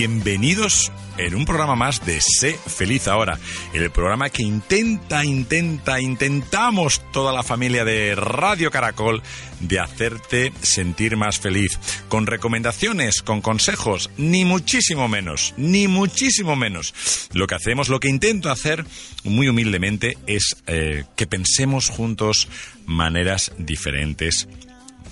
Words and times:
Bienvenidos 0.00 0.90
en 1.18 1.34
un 1.34 1.44
programa 1.44 1.76
más 1.76 2.06
de 2.06 2.22
Sé 2.22 2.54
Feliz 2.54 3.06
Ahora, 3.06 3.38
el 3.74 3.90
programa 3.90 4.30
que 4.30 4.42
intenta, 4.42 5.26
intenta, 5.26 6.00
intentamos 6.00 7.02
toda 7.12 7.34
la 7.34 7.42
familia 7.42 7.84
de 7.84 8.14
Radio 8.14 8.70
Caracol 8.70 9.22
de 9.60 9.78
hacerte 9.78 10.54
sentir 10.62 11.18
más 11.18 11.38
feliz, 11.38 11.78
con 12.08 12.26
recomendaciones, 12.26 13.20
con 13.20 13.42
consejos, 13.42 14.08
ni 14.16 14.46
muchísimo 14.46 15.06
menos, 15.06 15.52
ni 15.58 15.86
muchísimo 15.86 16.56
menos. 16.56 16.94
Lo 17.34 17.46
que 17.46 17.56
hacemos, 17.56 17.90
lo 17.90 18.00
que 18.00 18.08
intento 18.08 18.50
hacer 18.50 18.86
muy 19.24 19.50
humildemente 19.50 20.16
es 20.26 20.56
eh, 20.66 21.04
que 21.14 21.26
pensemos 21.26 21.90
juntos 21.90 22.48
maneras 22.86 23.52
diferentes 23.58 24.48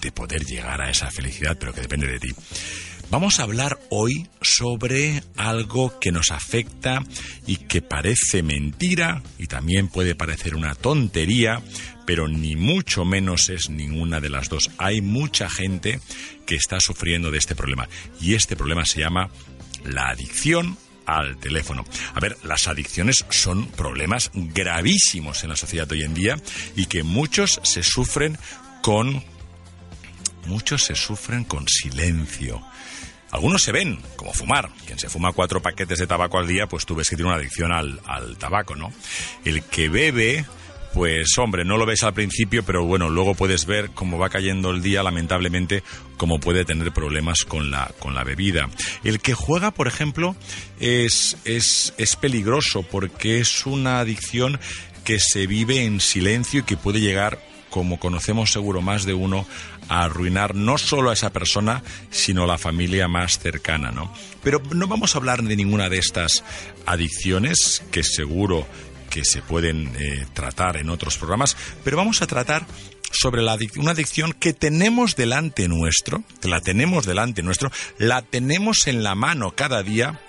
de 0.00 0.12
poder 0.12 0.46
llegar 0.46 0.80
a 0.80 0.88
esa 0.88 1.10
felicidad, 1.10 1.58
pero 1.60 1.74
que 1.74 1.82
depende 1.82 2.06
de 2.06 2.20
ti. 2.20 2.30
Vamos 3.10 3.40
a 3.40 3.44
hablar 3.44 3.80
hoy 3.88 4.28
sobre 4.42 5.22
algo 5.34 5.98
que 5.98 6.12
nos 6.12 6.30
afecta 6.30 7.02
y 7.46 7.56
que 7.56 7.80
parece 7.80 8.42
mentira 8.42 9.22
y 9.38 9.46
también 9.46 9.88
puede 9.88 10.14
parecer 10.14 10.54
una 10.54 10.74
tontería, 10.74 11.62
pero 12.04 12.28
ni 12.28 12.54
mucho 12.54 13.06
menos 13.06 13.48
es 13.48 13.70
ninguna 13.70 14.20
de 14.20 14.28
las 14.28 14.50
dos. 14.50 14.70
Hay 14.76 15.00
mucha 15.00 15.48
gente 15.48 16.00
que 16.44 16.56
está 16.56 16.80
sufriendo 16.80 17.30
de 17.30 17.38
este 17.38 17.54
problema 17.54 17.88
y 18.20 18.34
este 18.34 18.56
problema 18.56 18.84
se 18.84 19.00
llama 19.00 19.30
la 19.86 20.10
adicción 20.10 20.76
al 21.06 21.38
teléfono. 21.38 21.86
A 22.14 22.20
ver, 22.20 22.36
las 22.44 22.68
adicciones 22.68 23.24
son 23.30 23.68
problemas 23.68 24.30
gravísimos 24.34 25.44
en 25.44 25.48
la 25.48 25.56
sociedad 25.56 25.86
de 25.86 25.94
hoy 25.94 26.02
en 26.02 26.12
día 26.12 26.36
y 26.76 26.84
que 26.84 27.04
muchos 27.04 27.58
se 27.62 27.82
sufren 27.82 28.36
con 28.82 29.24
muchos 30.48 30.82
se 30.84 30.94
sufren 30.94 31.44
con 31.44 31.66
silencio. 31.68 32.62
Algunos 33.30 33.62
se 33.62 33.72
ven, 33.72 34.00
como 34.16 34.32
fumar. 34.32 34.70
Quien 34.86 34.98
se 34.98 35.08
fuma 35.08 35.32
cuatro 35.32 35.60
paquetes 35.60 35.98
de 35.98 36.06
tabaco 36.06 36.38
al 36.38 36.46
día, 36.46 36.66
pues 36.66 36.86
tú 36.86 36.94
ves 36.94 37.08
que 37.08 37.16
tiene 37.16 37.30
una 37.30 37.38
adicción 37.38 37.72
al, 37.72 38.00
al 38.06 38.36
tabaco, 38.36 38.74
¿no? 38.74 38.92
El 39.44 39.62
que 39.64 39.88
bebe, 39.88 40.46
pues 40.94 41.36
hombre, 41.38 41.64
no 41.64 41.76
lo 41.76 41.86
ves 41.86 42.02
al 42.02 42.14
principio, 42.14 42.64
pero 42.64 42.84
bueno, 42.84 43.10
luego 43.10 43.34
puedes 43.34 43.66
ver 43.66 43.90
cómo 43.90 44.18
va 44.18 44.30
cayendo 44.30 44.70
el 44.70 44.82
día, 44.82 45.02
lamentablemente, 45.02 45.82
cómo 46.16 46.40
puede 46.40 46.64
tener 46.64 46.92
problemas 46.92 47.44
con 47.44 47.70
la, 47.70 47.92
con 47.98 48.14
la 48.14 48.24
bebida. 48.24 48.68
El 49.04 49.20
que 49.20 49.34
juega, 49.34 49.70
por 49.70 49.88
ejemplo, 49.88 50.34
es, 50.80 51.36
es, 51.44 51.94
es 51.98 52.16
peligroso 52.16 52.82
porque 52.82 53.40
es 53.40 53.66
una 53.66 54.00
adicción 54.00 54.58
que 55.04 55.18
se 55.20 55.46
vive 55.46 55.84
en 55.84 56.00
silencio 56.00 56.60
y 56.60 56.64
que 56.64 56.76
puede 56.76 57.00
llegar 57.00 57.38
como 57.70 57.98
conocemos 57.98 58.50
seguro 58.50 58.82
más 58.82 59.04
de 59.04 59.14
uno, 59.14 59.46
a 59.88 60.04
arruinar 60.04 60.54
no 60.54 60.78
solo 60.78 61.10
a 61.10 61.14
esa 61.14 61.32
persona, 61.32 61.82
sino 62.10 62.44
a 62.44 62.46
la 62.46 62.58
familia 62.58 63.08
más 63.08 63.38
cercana, 63.38 63.90
¿no? 63.90 64.12
Pero 64.42 64.60
no 64.74 64.86
vamos 64.86 65.14
a 65.14 65.18
hablar 65.18 65.42
de 65.42 65.56
ninguna 65.56 65.88
de 65.88 65.98
estas 65.98 66.44
adicciones, 66.86 67.82
que 67.90 68.02
seguro 68.02 68.66
que 69.10 69.24
se 69.24 69.42
pueden 69.42 69.94
eh, 69.98 70.26
tratar 70.34 70.76
en 70.76 70.90
otros 70.90 71.16
programas, 71.16 71.56
pero 71.82 71.96
vamos 71.96 72.22
a 72.22 72.26
tratar 72.26 72.66
sobre 73.10 73.42
la 73.42 73.56
una 73.76 73.92
adicción 73.92 74.32
que 74.32 74.52
tenemos 74.52 75.16
delante 75.16 75.66
nuestro, 75.68 76.22
que 76.40 76.48
la 76.48 76.60
tenemos 76.60 77.06
delante 77.06 77.42
nuestro, 77.42 77.70
la 77.98 78.22
tenemos 78.22 78.86
en 78.86 79.02
la 79.02 79.14
mano 79.14 79.52
cada 79.54 79.82
día 79.82 80.20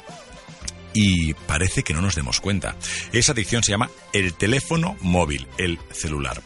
y 0.94 1.34
parece 1.34 1.84
que 1.84 1.94
no 1.94 2.02
nos 2.02 2.16
demos 2.16 2.40
cuenta. 2.40 2.76
Esa 3.12 3.34
adicción 3.34 3.64
se 3.64 3.72
llama 3.72 3.90
el 4.14 4.34
teléfono 4.34 4.98
móvil, 5.02 5.48
el 5.58 5.80
celular. 5.92 6.42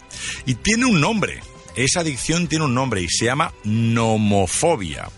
Y 0.46 0.56
tiene 0.56 0.85
un 0.85 1.00
nombre. 1.00 1.41
Esa 1.75 2.01
adicción 2.01 2.47
tiene 2.47 2.66
un 2.66 2.75
nombre 2.75 3.01
y 3.01 3.07
se 3.09 3.25
llama 3.25 3.53
nomofobia. 3.63 5.09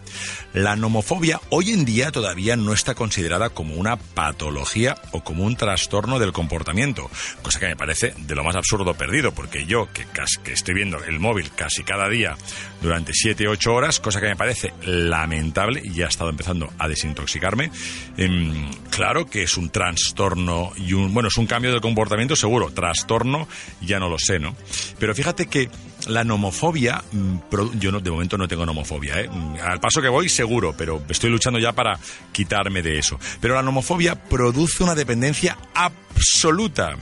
La 0.54 0.78
nomofobia 0.78 1.42
hoy 1.50 1.72
en 1.72 1.84
día 1.84 2.14
todavía 2.14 2.56
no 2.56 2.72
está 2.72 2.96
considerada 2.96 3.50
como 3.50 3.76
una 3.76 3.98
patología 3.98 4.96
o 5.12 5.22
como 5.22 5.44
un 5.44 5.58
trastorno 5.58 6.18
del 6.18 6.32
comportamiento, 6.32 7.12
cosa 7.42 7.60
que 7.60 7.68
me 7.68 7.76
parece 7.76 8.14
de 8.18 8.36
lo 8.36 8.44
más 8.46 8.56
absurdo 8.56 8.94
perdido, 8.94 9.34
porque 9.34 9.66
yo, 9.66 9.90
que, 9.92 10.06
estoy 10.54 10.74
viendo 10.74 11.04
el 11.04 11.20
móvil 11.20 11.52
casi 11.54 11.84
cada 11.84 12.08
día 12.08 12.38
durante 12.82 13.12
7, 13.14 13.50
8 13.50 13.74
horas, 13.74 14.00
cosa 14.00 14.22
que 14.22 14.28
me 14.28 14.38
parece 14.38 14.74
lamentable 14.84 15.82
y 15.84 15.94
ya 15.94 16.06
he 16.06 16.08
estado 16.08 16.30
empezando 16.30 16.72
a 16.80 16.88
desintoxicarme, 16.88 17.70
em, 18.16 18.72
claro 18.92 19.26
que 19.26 19.44
es 19.44 19.58
un 19.58 19.70
trastorno 19.70 20.72
y 20.78 20.94
un, 20.94 21.14
bueno, 21.14 21.28
es 21.28 21.38
un 21.38 21.48
cambio 21.48 21.74
de 21.74 21.82
comportamiento 21.82 22.38
seguro, 22.38 22.72
trastorno 22.72 23.50
ya 23.82 24.00
no 24.00 24.08
lo 24.08 24.18
sé, 24.18 24.40
¿no? 24.40 24.56
Pero 25.00 25.14
fíjate 25.14 25.48
que 25.48 25.70
la 26.08 26.24
nomofobia, 26.24 27.04
mm, 27.12 27.38
yo 27.80 27.92
no, 27.92 28.00
de 28.00 28.12
momento 28.12 28.38
no 28.38 28.48
tengo 28.48 28.66
nomofobia, 28.66 29.22
¿eh? 29.22 29.30
Mm, 29.30 29.56
al 29.62 29.80
paso 29.80 30.02
que 30.02 30.10
voy 30.10 30.30
seguro, 30.30 30.76
pero 30.78 31.04
estoy 31.10 31.30
luchando 31.30 31.60
ya 31.60 31.74
para 31.74 32.00
quitarme 32.32 32.82
de 32.82 33.00
eso. 33.00 33.20
Pero 33.42 33.56
la 33.56 33.64
nomofobia 33.64 34.16
produce 34.16 34.84
una 34.84 34.96
dependencia 34.96 35.58
absoluta 35.74 36.96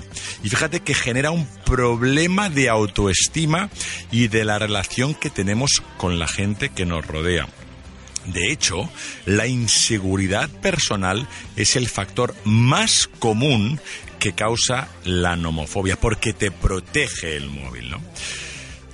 y 0.44 0.50
fíjate 0.50 0.82
que 0.82 0.94
genera 0.94 1.32
un 1.32 1.48
problema 1.66 2.50
de 2.50 2.70
autoestima 2.70 3.70
y 4.12 4.28
de 4.28 4.46
la 4.46 4.60
relación 4.60 5.14
que 5.14 5.30
tenemos 5.30 5.82
con 5.98 6.20
la 6.20 6.28
gente 6.28 6.70
que 6.70 6.86
nos 6.86 7.06
rodea. 7.06 7.48
De 8.26 8.52
hecho, 8.52 8.90
la 9.26 9.48
inseguridad 9.48 10.50
personal 10.50 11.28
es 11.56 11.76
el 11.76 11.90
factor 11.90 12.34
más 12.46 13.10
común 13.20 13.80
que 14.20 14.34
causa 14.34 14.88
la 15.04 15.36
nomofobia, 15.36 15.98
porque 16.00 16.32
te 16.32 16.50
protege 16.50 17.36
el 17.36 17.50
móvil, 17.50 17.92
¿no? 17.92 18.02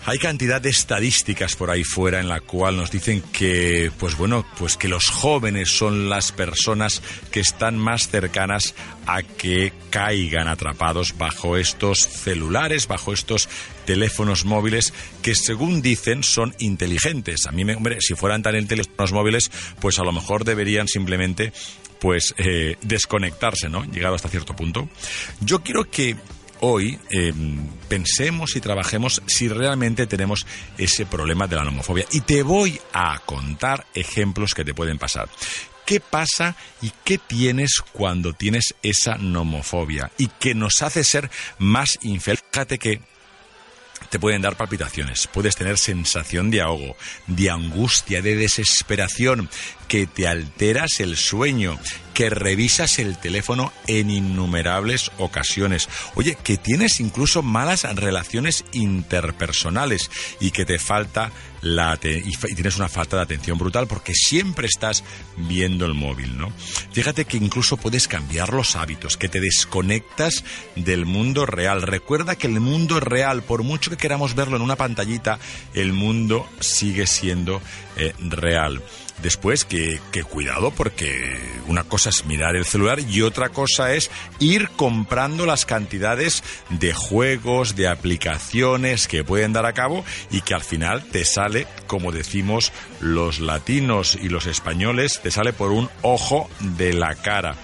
Hay 0.05 0.17
cantidad 0.17 0.61
de 0.61 0.69
estadísticas 0.69 1.55
por 1.55 1.69
ahí 1.69 1.83
fuera 1.83 2.19
en 2.19 2.29
la 2.29 2.39
cual 2.39 2.77
nos 2.77 2.89
dicen 2.89 3.21
que, 3.33 3.91
pues 3.99 4.17
bueno, 4.17 4.45
pues 4.57 4.77
que 4.77 4.87
los 4.87 5.07
jóvenes 5.09 5.69
son 5.69 6.09
las 6.09 6.31
personas 6.31 7.01
que 7.31 7.41
están 7.41 7.77
más 7.77 8.07
cercanas 8.07 8.73
a 9.05 9.21
que 9.23 9.73
caigan 9.89 10.47
atrapados 10.47 11.17
bajo 11.17 11.57
estos 11.57 11.99
celulares, 11.99 12.87
bajo 12.87 13.13
estos 13.13 13.49
teléfonos 13.85 14.45
móviles 14.45 14.93
que 15.21 15.35
según 15.35 15.81
dicen 15.81 16.23
son 16.23 16.55
inteligentes. 16.59 17.45
A 17.45 17.51
mí 17.51 17.65
me, 17.65 17.75
hombre, 17.75 17.97
si 17.99 18.15
fueran 18.15 18.41
tan 18.41 18.55
inteligentes 18.55 19.11
móviles, 19.11 19.51
pues 19.79 19.99
a 19.99 20.03
lo 20.03 20.11
mejor 20.11 20.45
deberían 20.45 20.87
simplemente 20.87 21.51
pues 21.99 22.33
eh, 22.37 22.77
desconectarse, 22.81 23.69
¿no? 23.69 23.83
Llegado 23.83 24.15
hasta 24.15 24.29
cierto 24.29 24.55
punto. 24.55 24.89
Yo 25.41 25.61
quiero 25.61 25.89
que 25.89 26.15
hoy 26.61 27.00
eh, 27.11 27.33
pensemos 27.88 28.56
y 28.56 28.61
trabajemos 28.61 29.21
si 29.25 29.47
realmente 29.47 30.07
tenemos 30.07 30.45
ese 30.77 31.06
problema 31.06 31.47
de 31.47 31.56
la 31.56 31.63
nomofobia. 31.63 32.06
Y 32.11 32.21
te 32.21 32.44
voy 32.44 32.79
a 32.94 33.19
contar 33.25 33.85
ejemplos 33.94 34.53
que 34.53 34.65
te 34.65 34.73
pueden 34.73 34.97
pasar. 34.97 35.29
¿Qué 35.85 36.00
pasa 36.00 36.56
y 36.81 36.91
qué 37.03 37.17
tienes 37.17 37.81
cuando 37.94 38.33
tienes 38.33 38.75
esa 38.83 39.15
nomofobia? 39.15 40.11
Y 40.17 40.27
que 40.27 40.53
nos 40.53 40.83
hace 40.83 41.03
ser 41.03 41.31
más 41.57 41.97
infelices. 42.03 42.45
Fíjate 42.51 42.77
que 42.77 43.01
te 44.09 44.19
pueden 44.19 44.41
dar 44.41 44.56
palpitaciones, 44.56 45.27
puedes 45.27 45.56
tener 45.56 45.77
sensación 45.77 46.50
de 46.51 46.61
ahogo, 46.61 46.95
de 47.27 47.50
angustia, 47.50 48.21
de 48.21 48.35
desesperación, 48.35 49.50
que 49.88 50.07
te 50.07 50.27
alteras 50.27 51.00
el 51.00 51.17
sueño, 51.17 51.79
que 52.19 52.30
revisas 52.30 53.00
el 53.00 53.18
teléfono 53.18 53.71
en 53.88 54.12
innumerables 54.12 55.10
ocasiones. 55.19 55.88
Oye, 56.16 56.38
que 56.44 56.57
tienes 56.57 57.00
incluso 57.00 57.44
malas 57.44 57.83
relaciones 57.95 58.66
interpersonales 58.74 60.12
y 60.42 60.51
que 60.51 60.66
te 60.66 60.80
falta 60.80 61.31
la 61.62 61.98
y 62.04 62.36
tienes 62.56 62.75
una 62.75 62.89
falta 62.89 63.16
de 63.16 63.24
atención 63.24 63.57
brutal 63.57 63.88
porque 63.88 64.13
siempre 64.13 64.68
estás 64.68 65.06
viendo 65.38 65.86
el 65.86 65.94
móvil, 65.94 66.38
¿no? 66.38 66.51
Fíjate 66.92 67.24
que 67.24 67.38
incluso 67.38 67.77
puedes 67.77 68.10
cambiar 68.10 68.51
los 68.51 68.75
hábitos, 68.75 69.16
que 69.16 69.30
te 69.30 69.39
desconectas 69.39 70.44
del 70.75 71.06
mundo 71.06 71.45
real. 71.45 71.83
Recuerda 71.83 72.36
que 72.36 72.48
el 72.48 72.60
mundo 72.60 73.00
real, 73.00 73.44
por 73.44 73.63
mucho 73.63 73.92
que 73.92 73.98
queramos 73.98 74.36
verlo 74.36 74.57
en 74.57 74.62
una 74.62 74.75
pantallita, 74.75 75.39
el 75.74 75.94
mundo 75.94 76.50
sigue 76.60 77.07
siendo 77.07 77.62
eh, 77.95 78.13
real. 78.19 78.81
Después, 79.21 79.66
que, 79.66 80.00
cuidado 80.30 80.71
porque 80.71 81.39
una 81.68 81.83
cosa 81.83 82.10
es 82.10 82.25
mirar 82.25 82.56
el 82.56 82.66
celular 82.66 83.00
y 83.00 83.21
otra 83.21 83.50
cosa 83.50 83.94
es 83.94 84.12
ir 84.39 84.69
comprando 84.69 85.45
las 85.45 85.66
cantidades 85.66 86.44
de 86.69 86.94
juegos, 86.94 87.75
de 87.75 87.88
aplicaciones 87.88 89.07
que 89.07 89.24
pueden 89.24 89.54
dar 89.54 89.66
a 89.66 89.74
cabo 89.74 90.06
y 90.31 90.42
que 90.42 90.54
al 90.54 90.62
final 90.62 91.04
te 91.04 91.25
sale, 91.25 91.68
como 91.88 92.12
decimos 92.12 92.71
los 93.01 93.39
latinos 93.39 94.18
y 94.21 94.30
los 94.30 94.45
españoles, 94.45 95.19
te 95.21 95.31
sale 95.31 95.51
por 95.51 95.71
un 95.71 95.89
ojo 96.01 96.50
de 96.60 96.94
la 96.94 97.16
cara. 97.16 97.56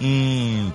Mm, 0.00 0.68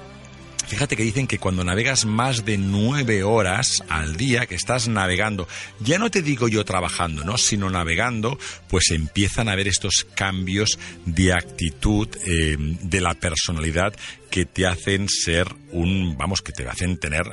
Fíjate 0.68 0.96
que 0.96 1.04
dicen 1.04 1.28
que 1.28 1.38
cuando 1.38 1.64
navegas 1.64 2.06
más 2.06 2.44
de 2.44 2.58
nueve 2.58 3.24
horas 3.24 3.84
al 3.88 4.18
día, 4.18 4.48
que 4.48 4.56
estás 4.56 4.88
navegando, 4.88 5.48
ya 5.80 6.00
no 6.00 6.10
te 6.10 6.22
digo 6.22 6.48
yo 6.48 6.66
trabajando, 6.66 7.24
¿no? 7.24 7.38
Sino 7.38 7.70
navegando, 7.70 8.40
pues 8.68 8.90
empiezan 8.92 9.48
a 9.48 9.52
haber 9.52 9.68
estos 9.68 10.08
cambios 10.16 10.80
de 11.06 11.34
actitud, 11.34 12.10
eh, 12.26 12.58
de 12.58 13.02
la 13.02 13.14
personalidad 13.14 13.94
que 14.36 14.46
te 14.46 14.66
hacen 14.66 15.08
ser 15.08 15.48
un, 15.72 16.18
vamos, 16.18 16.42
que 16.42 16.52
te 16.52 16.68
hacen 16.68 16.98
tener 16.98 17.24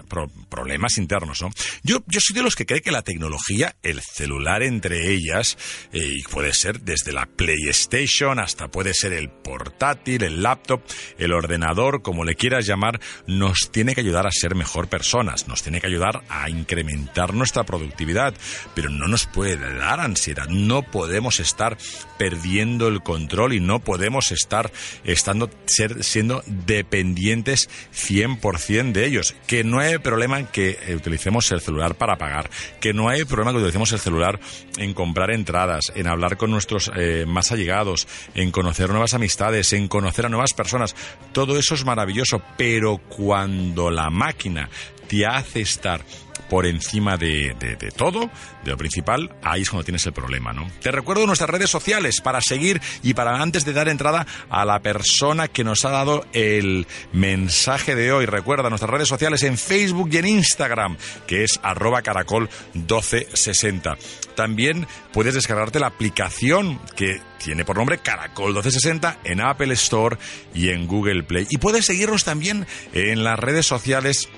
problemas 0.48 0.98
internos, 0.98 1.42
¿no? 1.42 1.50
Yo, 1.82 2.04
yo 2.06 2.20
soy 2.20 2.36
de 2.36 2.44
los 2.44 2.54
que 2.54 2.64
cree 2.64 2.80
que 2.80 2.92
la 2.92 3.02
tecnología, 3.02 3.74
el 3.82 4.00
celular 4.00 4.62
entre 4.62 5.10
ellas, 5.10 5.58
eh, 5.92 6.18
puede 6.30 6.52
ser 6.54 6.80
desde 6.80 7.12
la 7.12 7.26
PlayStation 7.26 8.38
hasta 8.38 8.68
puede 8.68 8.94
ser 8.94 9.14
el 9.14 9.30
portátil, 9.30 10.22
el 10.22 10.44
laptop, 10.44 10.82
el 11.18 11.32
ordenador, 11.32 12.02
como 12.02 12.24
le 12.24 12.36
quieras 12.36 12.66
llamar, 12.66 13.00
nos 13.26 13.70
tiene 13.70 13.94
que 13.94 14.00
ayudar 14.00 14.26
a 14.26 14.32
ser 14.32 14.54
mejor 14.54 14.88
personas, 14.88 15.48
nos 15.48 15.62
tiene 15.62 15.80
que 15.80 15.86
ayudar 15.86 16.22
a 16.28 16.50
incrementar 16.50 17.34
nuestra 17.34 17.64
productividad, 17.64 18.34
pero 18.74 18.90
no 18.90 19.06
nos 19.08 19.26
puede 19.26 19.56
dar 19.56 20.00
ansiedad, 20.00 20.48
no 20.48 20.82
podemos 20.82 21.40
estar 21.40 21.76
perdiendo 22.18 22.88
el 22.88 23.02
control 23.02 23.52
y 23.52 23.60
no 23.60 23.80
podemos 23.80 24.30
estar 24.32 24.70
estando 25.04 25.50
ser, 25.66 26.04
siendo 26.04 26.42
dependientes 26.46 27.68
100% 27.94 28.92
de 28.92 29.06
ellos. 29.06 29.34
Que 29.46 29.64
no 29.64 29.80
hay 29.80 29.98
problema 29.98 30.38
en 30.38 30.46
que 30.46 30.78
eh, 30.86 30.94
utilicemos 30.94 31.50
el 31.52 31.60
celular 31.60 31.96
para 31.96 32.16
pagar, 32.16 32.50
que 32.80 32.92
no 32.92 33.08
hay 33.08 33.24
problema 33.24 33.52
que 33.52 33.58
utilicemos 33.58 33.92
el 33.92 33.98
celular 33.98 34.40
en 34.76 34.94
comprar 34.94 35.30
entradas, 35.30 35.92
en 35.94 36.06
hablar 36.06 36.36
con 36.36 36.50
nuestros 36.50 36.90
eh, 36.96 37.24
más 37.26 37.52
allegados, 37.52 38.06
en 38.34 38.50
conocer 38.50 38.90
nuevas 38.90 39.14
amistades, 39.14 39.72
en 39.72 39.88
conocer 39.88 40.26
a 40.26 40.28
nuevas 40.28 40.52
personas. 40.52 40.94
Todo 41.32 41.58
eso 41.58 41.74
es 41.74 41.84
maravilloso, 41.84 42.42
pero 42.56 42.98
cuando 43.16 43.90
la 43.90 44.10
máquina 44.10 44.68
te 45.08 45.26
hace 45.26 45.60
estar 45.60 46.04
por 46.52 46.66
encima 46.66 47.16
de, 47.16 47.56
todo, 47.96 48.30
de 48.62 48.72
lo 48.72 48.76
principal, 48.76 49.34
ahí 49.42 49.62
es 49.62 49.70
cuando 49.70 49.84
tienes 49.84 50.04
el 50.04 50.12
problema, 50.12 50.52
¿no? 50.52 50.70
Te 50.82 50.90
recuerdo 50.90 51.26
nuestras 51.26 51.48
redes 51.48 51.70
sociales 51.70 52.20
para 52.20 52.42
seguir 52.42 52.78
y 53.02 53.14
para 53.14 53.40
antes 53.40 53.64
de 53.64 53.72
dar 53.72 53.88
entrada 53.88 54.26
a 54.50 54.66
la 54.66 54.80
persona 54.80 55.48
que 55.48 55.64
nos 55.64 55.86
ha 55.86 55.88
dado 55.88 56.26
el 56.34 56.86
mensaje 57.10 57.94
de 57.94 58.12
hoy. 58.12 58.26
Recuerda 58.26 58.68
nuestras 58.68 58.90
redes 58.90 59.08
sociales 59.08 59.42
en 59.44 59.56
Facebook 59.56 60.10
y 60.12 60.18
en 60.18 60.28
Instagram, 60.28 60.98
que 61.26 61.42
es 61.42 61.58
arroba 61.62 62.02
caracol 62.02 62.50
1260. 62.74 63.96
También 64.34 64.86
puedes 65.14 65.32
descargarte 65.32 65.80
la 65.80 65.86
aplicación 65.86 66.78
que 66.96 67.22
tiene 67.42 67.64
por 67.64 67.78
nombre 67.78 67.96
Caracol 67.96 68.52
1260 68.52 69.20
en 69.24 69.40
Apple 69.40 69.72
Store 69.72 70.18
y 70.52 70.68
en 70.68 70.86
Google 70.86 71.22
Play. 71.22 71.46
Y 71.48 71.56
puedes 71.56 71.86
seguirnos 71.86 72.24
también 72.24 72.66
en 72.92 73.24
las 73.24 73.38
redes 73.38 73.64
sociales 73.64 74.28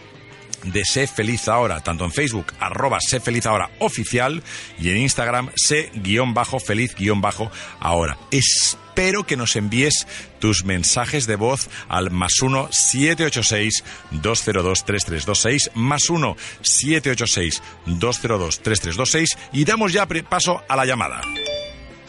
de 0.64 0.84
Sé 0.84 1.06
Feliz 1.06 1.49
Ahora, 1.49 1.81
tanto 1.81 2.05
en 2.05 2.12
Facebook, 2.12 2.52
arroba 2.61 2.99
Sé 3.00 3.20
Feliz 3.20 3.46
Ahora 3.46 3.70
oficial, 3.78 4.43
y 4.78 4.90
en 4.90 4.99
Instagram, 4.99 5.50
Sé-Feliz-Ahora. 5.55 8.19
Espero 8.31 9.26
que 9.26 9.37
nos 9.37 9.56
envíes 9.56 10.06
tus 10.38 10.64
mensajes 10.64 11.26
de 11.26 11.34
voz 11.37 11.69
al 11.88 12.11
más 12.11 12.40
1 12.40 12.69
786 12.70 13.84
202 14.11 14.84
3326 14.84 15.70
más 15.75 16.08
1 16.11 16.37
786 16.62 17.62
202 17.87 18.60
3326 18.60 19.38
y 19.52 19.64
damos 19.64 19.93
ya 19.93 20.06
paso 20.06 20.62
a 20.69 20.76
la 20.76 20.84
llamada. 20.84 21.20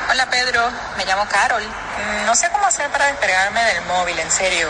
Hola 0.10 0.30
Pedro, 0.30 0.70
me 0.98 1.06
llamo 1.06 1.26
Carol. 1.28 1.64
No 2.26 2.36
sé 2.36 2.50
cómo 2.52 2.66
hacer 2.66 2.92
para 2.92 3.08
despegarme 3.08 3.64
del 3.64 3.86
móvil, 3.86 4.20
en 4.20 4.30
serio. 4.30 4.68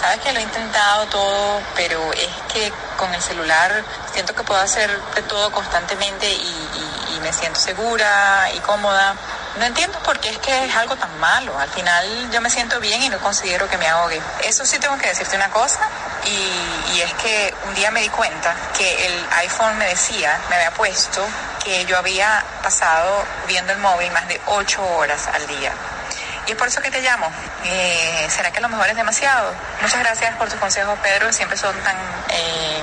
Sabes 0.00 0.18
que 0.20 0.32
lo 0.32 0.40
he 0.40 0.42
intentado 0.42 1.06
todo, 1.06 1.62
pero 1.74 2.12
es 2.12 2.28
que 2.52 2.72
con 2.98 3.14
el 3.14 3.22
celular 3.22 3.82
siento 4.12 4.34
que 4.34 4.42
puedo 4.42 4.60
hacer 4.60 4.90
de 5.14 5.22
todo 5.22 5.50
constantemente 5.52 6.30
y, 6.30 7.14
y 7.16 7.20
me 7.20 7.32
siento 7.32 7.58
segura 7.58 8.50
y 8.54 8.58
cómoda. 8.58 9.14
No 9.58 9.64
entiendo 9.64 9.98
por 10.00 10.20
qué 10.20 10.30
es 10.30 10.38
que 10.38 10.66
es 10.66 10.76
algo 10.76 10.96
tan 10.96 11.18
malo. 11.18 11.58
Al 11.58 11.70
final 11.70 12.30
yo 12.30 12.40
me 12.40 12.50
siento 12.50 12.78
bien 12.80 13.02
y 13.02 13.08
no 13.08 13.18
considero 13.18 13.68
que 13.68 13.78
me 13.78 13.88
ahogue. 13.88 14.20
Eso 14.44 14.64
sí 14.66 14.78
tengo 14.78 14.98
que 14.98 15.08
decirte 15.08 15.36
una 15.36 15.50
cosa 15.50 15.80
y, 16.24 17.00
es 17.00 17.12
que 17.14 17.54
un 17.68 17.74
día 17.74 17.90
me 17.92 18.00
di 18.00 18.08
cuenta 18.08 18.54
que 18.76 19.06
el 19.06 19.26
iPhone 19.36 19.78
me 19.78 19.86
decía, 19.86 20.36
me 20.50 20.56
había 20.56 20.72
puesto 20.72 21.24
que 21.62 21.84
yo 21.86 21.96
había 21.96 22.44
pasado 22.62 23.24
viendo 23.46 23.72
el 23.72 23.78
móvil 23.78 24.10
más 24.10 24.26
de 24.26 24.40
ocho 24.46 24.84
horas 24.84 25.28
al 25.32 25.46
día. 25.46 25.72
Y 26.46 26.52
es 26.52 26.56
por 26.56 26.66
eso 26.66 26.80
que 26.80 26.90
te 26.90 27.00
llamo. 27.02 27.30
Eh, 27.64 28.26
¿Será 28.30 28.50
que 28.50 28.60
lo 28.60 28.68
mejor 28.68 28.88
es 28.88 28.96
demasiado? 28.96 29.52
Muchas 29.82 30.00
gracias 30.00 30.34
por 30.36 30.48
tus 30.48 30.58
consejos, 30.58 30.98
Pedro. 31.02 31.32
Siempre 31.32 31.56
son 31.56 31.76
tan 31.82 31.96
eh, 32.30 32.77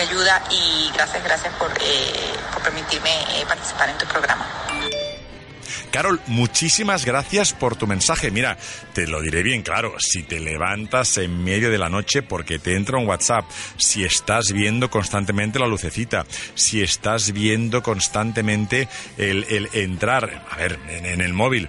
ayuda 0.00 0.42
y 0.50 0.90
gracias, 0.92 1.22
gracias 1.22 1.54
por, 1.54 1.70
eh, 1.80 2.32
por 2.52 2.62
permitirme 2.62 3.10
participar 3.46 3.88
en 3.90 3.98
tu 3.98 4.06
programa. 4.06 4.46
Carol, 5.90 6.20
muchísimas 6.28 7.04
gracias 7.04 7.52
por 7.52 7.74
tu 7.74 7.86
mensaje. 7.86 8.30
Mira, 8.30 8.56
te 8.94 9.08
lo 9.08 9.20
diré 9.20 9.42
bien 9.42 9.62
claro, 9.62 9.94
si 9.98 10.22
te 10.22 10.38
levantas 10.38 11.18
en 11.18 11.42
medio 11.42 11.70
de 11.70 11.78
la 11.78 11.88
noche 11.88 12.22
porque 12.22 12.60
te 12.60 12.76
entra 12.76 12.98
un 12.98 13.08
WhatsApp, 13.08 13.44
si 13.76 14.04
estás 14.04 14.52
viendo 14.52 14.88
constantemente 14.88 15.58
la 15.58 15.66
lucecita, 15.66 16.26
si 16.54 16.80
estás 16.80 17.32
viendo 17.32 17.82
constantemente 17.82 18.88
el, 19.18 19.68
entrar, 19.72 20.46
a 20.50 20.56
ver, 20.56 20.78
en 20.88 21.20
el 21.20 21.32
móvil, 21.32 21.68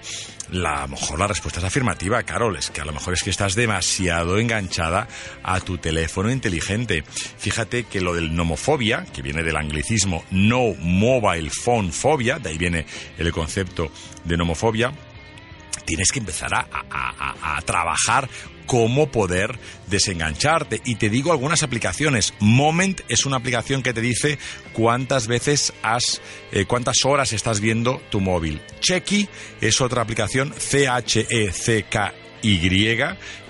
la, 0.51 0.83
a 0.83 0.87
lo 0.87 0.89
mejor 0.89 1.19
la 1.19 1.27
respuesta 1.27 1.59
es 1.59 1.65
afirmativa, 1.65 2.21
Carol. 2.23 2.55
Es 2.57 2.69
que 2.69 2.81
a 2.81 2.85
lo 2.85 2.93
mejor 2.93 3.13
es 3.13 3.23
que 3.23 3.29
estás 3.29 3.55
demasiado 3.55 4.37
enganchada 4.37 5.07
a 5.43 5.59
tu 5.61 5.77
teléfono 5.77 6.31
inteligente. 6.31 7.03
Fíjate 7.37 7.85
que 7.85 8.01
lo 8.01 8.13
del 8.13 8.35
nomofobia, 8.35 9.05
que 9.13 9.21
viene 9.21 9.43
del 9.43 9.55
anglicismo 9.55 10.23
no 10.31 10.73
mobile 10.79 11.49
phone 11.49 11.91
phobia, 11.91 12.39
de 12.39 12.49
ahí 12.49 12.57
viene 12.57 12.85
el 13.17 13.31
concepto 13.31 13.91
de 14.25 14.37
nomofobia, 14.37 14.93
tienes 15.85 16.11
que 16.11 16.19
empezar 16.19 16.53
a, 16.53 16.65
trabajar 17.65 18.29
cómo 18.65 19.11
poder 19.11 19.57
desengancharte. 19.87 20.81
Y 20.85 20.95
te 20.95 21.09
digo 21.09 21.31
algunas 21.31 21.63
aplicaciones. 21.63 22.33
Moment 22.39 23.01
es 23.09 23.25
una 23.25 23.37
aplicación 23.37 23.83
que 23.83 23.93
te 23.93 24.01
dice 24.01 24.37
cuántas 24.73 25.27
veces 25.27 25.73
has, 25.83 26.21
eh, 26.51 26.65
cuántas 26.65 27.05
horas 27.05 27.33
estás 27.33 27.59
viendo 27.59 28.01
tu 28.09 28.19
móvil. 28.21 28.61
Checky 28.79 29.27
es 29.59 29.81
otra 29.81 30.01
aplicación, 30.01 30.53
C-H-E-C-K-Y, 30.57 31.17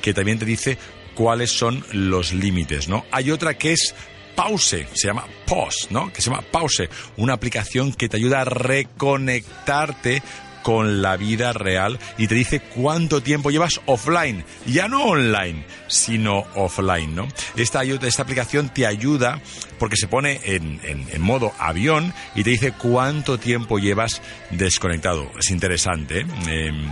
que 0.02 0.14
también 0.14 0.40
te 0.40 0.46
dice 0.46 0.78
cuáles 1.14 1.52
son 1.52 1.86
los 1.92 2.34
límites, 2.34 2.88
¿no? 2.88 3.06
Hay 3.12 3.32
otra 3.32 3.58
que 3.58 3.74
es 3.74 3.94
Pause, 4.36 4.88
se 4.94 5.08
llama 5.08 5.26
Pause, 5.46 5.88
¿no? 5.92 6.12
Que 6.12 6.22
se 6.22 6.30
llama 6.30 6.42
Pause, 6.42 6.90
una 7.18 7.34
aplicación 7.34 7.94
que 7.94 8.10
te 8.10 8.18
ayuda 8.18 8.42
a 8.42 8.46
reconectarte 8.46 10.24
con 10.64 11.02
la 11.02 11.18
vida 11.18 11.54
real 11.54 12.00
y 12.18 12.28
te 12.28 12.36
dice 12.36 12.60
cuánto 12.60 13.22
tiempo 13.22 13.52
llevas 13.52 13.82
offline, 13.86 14.44
ya 14.66 14.88
no 14.88 15.04
online, 15.04 15.66
sino 15.88 16.46
offline, 16.56 17.16
¿no? 17.16 17.28
Esta, 17.56 17.84
esta 17.84 18.24
aplicación 18.24 18.70
te 18.70 18.86
ayuda 18.86 19.42
porque 19.80 19.98
se 19.98 20.08
pone 20.08 20.40
en, 20.44 20.80
en, 20.84 21.22
modo 21.22 21.54
avión 21.58 22.14
y 22.36 22.44
te 22.44 22.52
dice 22.52 22.72
cuánto 22.72 23.38
tiempo 23.38 23.80
llevas 23.80 24.22
desconectado. 24.52 25.32
Es 25.40 25.50
interesante, 25.52 26.20
¿eh? 26.20 26.26
Em, 26.48 26.90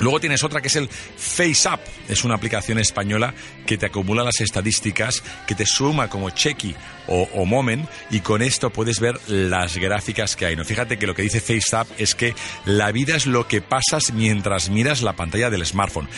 Luego 0.00 0.18
tienes 0.18 0.42
otra 0.42 0.60
que 0.60 0.68
es 0.68 0.76
el 0.76 0.88
FaceApp. 0.88 1.80
Es 2.08 2.24
una 2.24 2.34
aplicación 2.34 2.78
española 2.78 3.34
que 3.66 3.78
te 3.78 3.86
acumula 3.86 4.24
las 4.24 4.40
estadísticas, 4.40 5.22
que 5.46 5.54
te 5.54 5.66
suma 5.66 6.08
como 6.08 6.30
Checky 6.30 6.74
o, 7.06 7.44
Moment 7.44 7.88
y 8.10 8.20
con 8.20 8.42
esto 8.42 8.70
puedes 8.70 9.00
ver 9.00 9.18
las 9.26 9.76
gráficas 9.76 10.36
que 10.36 10.46
hay. 10.46 10.56
¿no? 10.56 10.64
Fíjate 10.64 10.98
que 10.98 11.06
lo 11.06 11.14
que 11.14 11.22
dice 11.22 11.40
FaceApp 11.40 11.88
es 11.98 12.14
que 12.14 12.34
la 12.64 12.92
vida 12.92 13.16
es 13.16 13.26
lo 13.26 13.46
que 13.46 13.60
pasas 13.60 14.12
mientras 14.12 14.70
miras 14.70 15.02
la 15.02 15.14
pantalla 15.14 15.50
del 15.50 15.66
smartphone. 15.66 16.08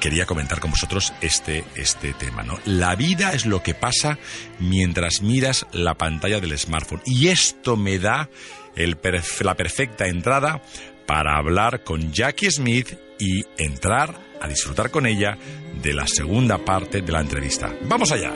Quería 0.00 0.26
comentar 0.26 0.60
con 0.60 0.70
vosotros 0.70 1.12
este, 1.20 1.64
este 1.76 2.12
tema. 2.12 2.42
¿no? 2.42 2.58
La 2.66 2.94
vida 2.94 3.32
es 3.32 3.46
lo 3.46 3.62
que 3.62 3.74
pasa 3.74 4.18
mientras 4.58 5.22
miras 5.22 5.66
la 5.72 5.94
pantalla 5.94 6.40
del 6.40 6.56
smartphone. 6.58 7.02
Y 7.06 7.28
esto 7.28 7.76
me 7.76 7.98
da 7.98 8.28
el 8.76 8.98
la 9.40 9.54
perfecta 9.54 10.06
entrada 10.06 10.62
para 11.06 11.36
hablar 11.36 11.84
con 11.84 12.12
Jackie 12.12 12.50
Smith 12.50 13.03
y 13.18 13.44
entrar 13.56 14.14
a 14.40 14.48
disfrutar 14.48 14.90
con 14.90 15.06
ella 15.06 15.38
de 15.82 15.92
la 15.92 16.06
segunda 16.06 16.58
parte 16.58 17.02
de 17.02 17.12
la 17.12 17.20
entrevista. 17.20 17.72
¡Vamos 17.88 18.12
allá! 18.12 18.32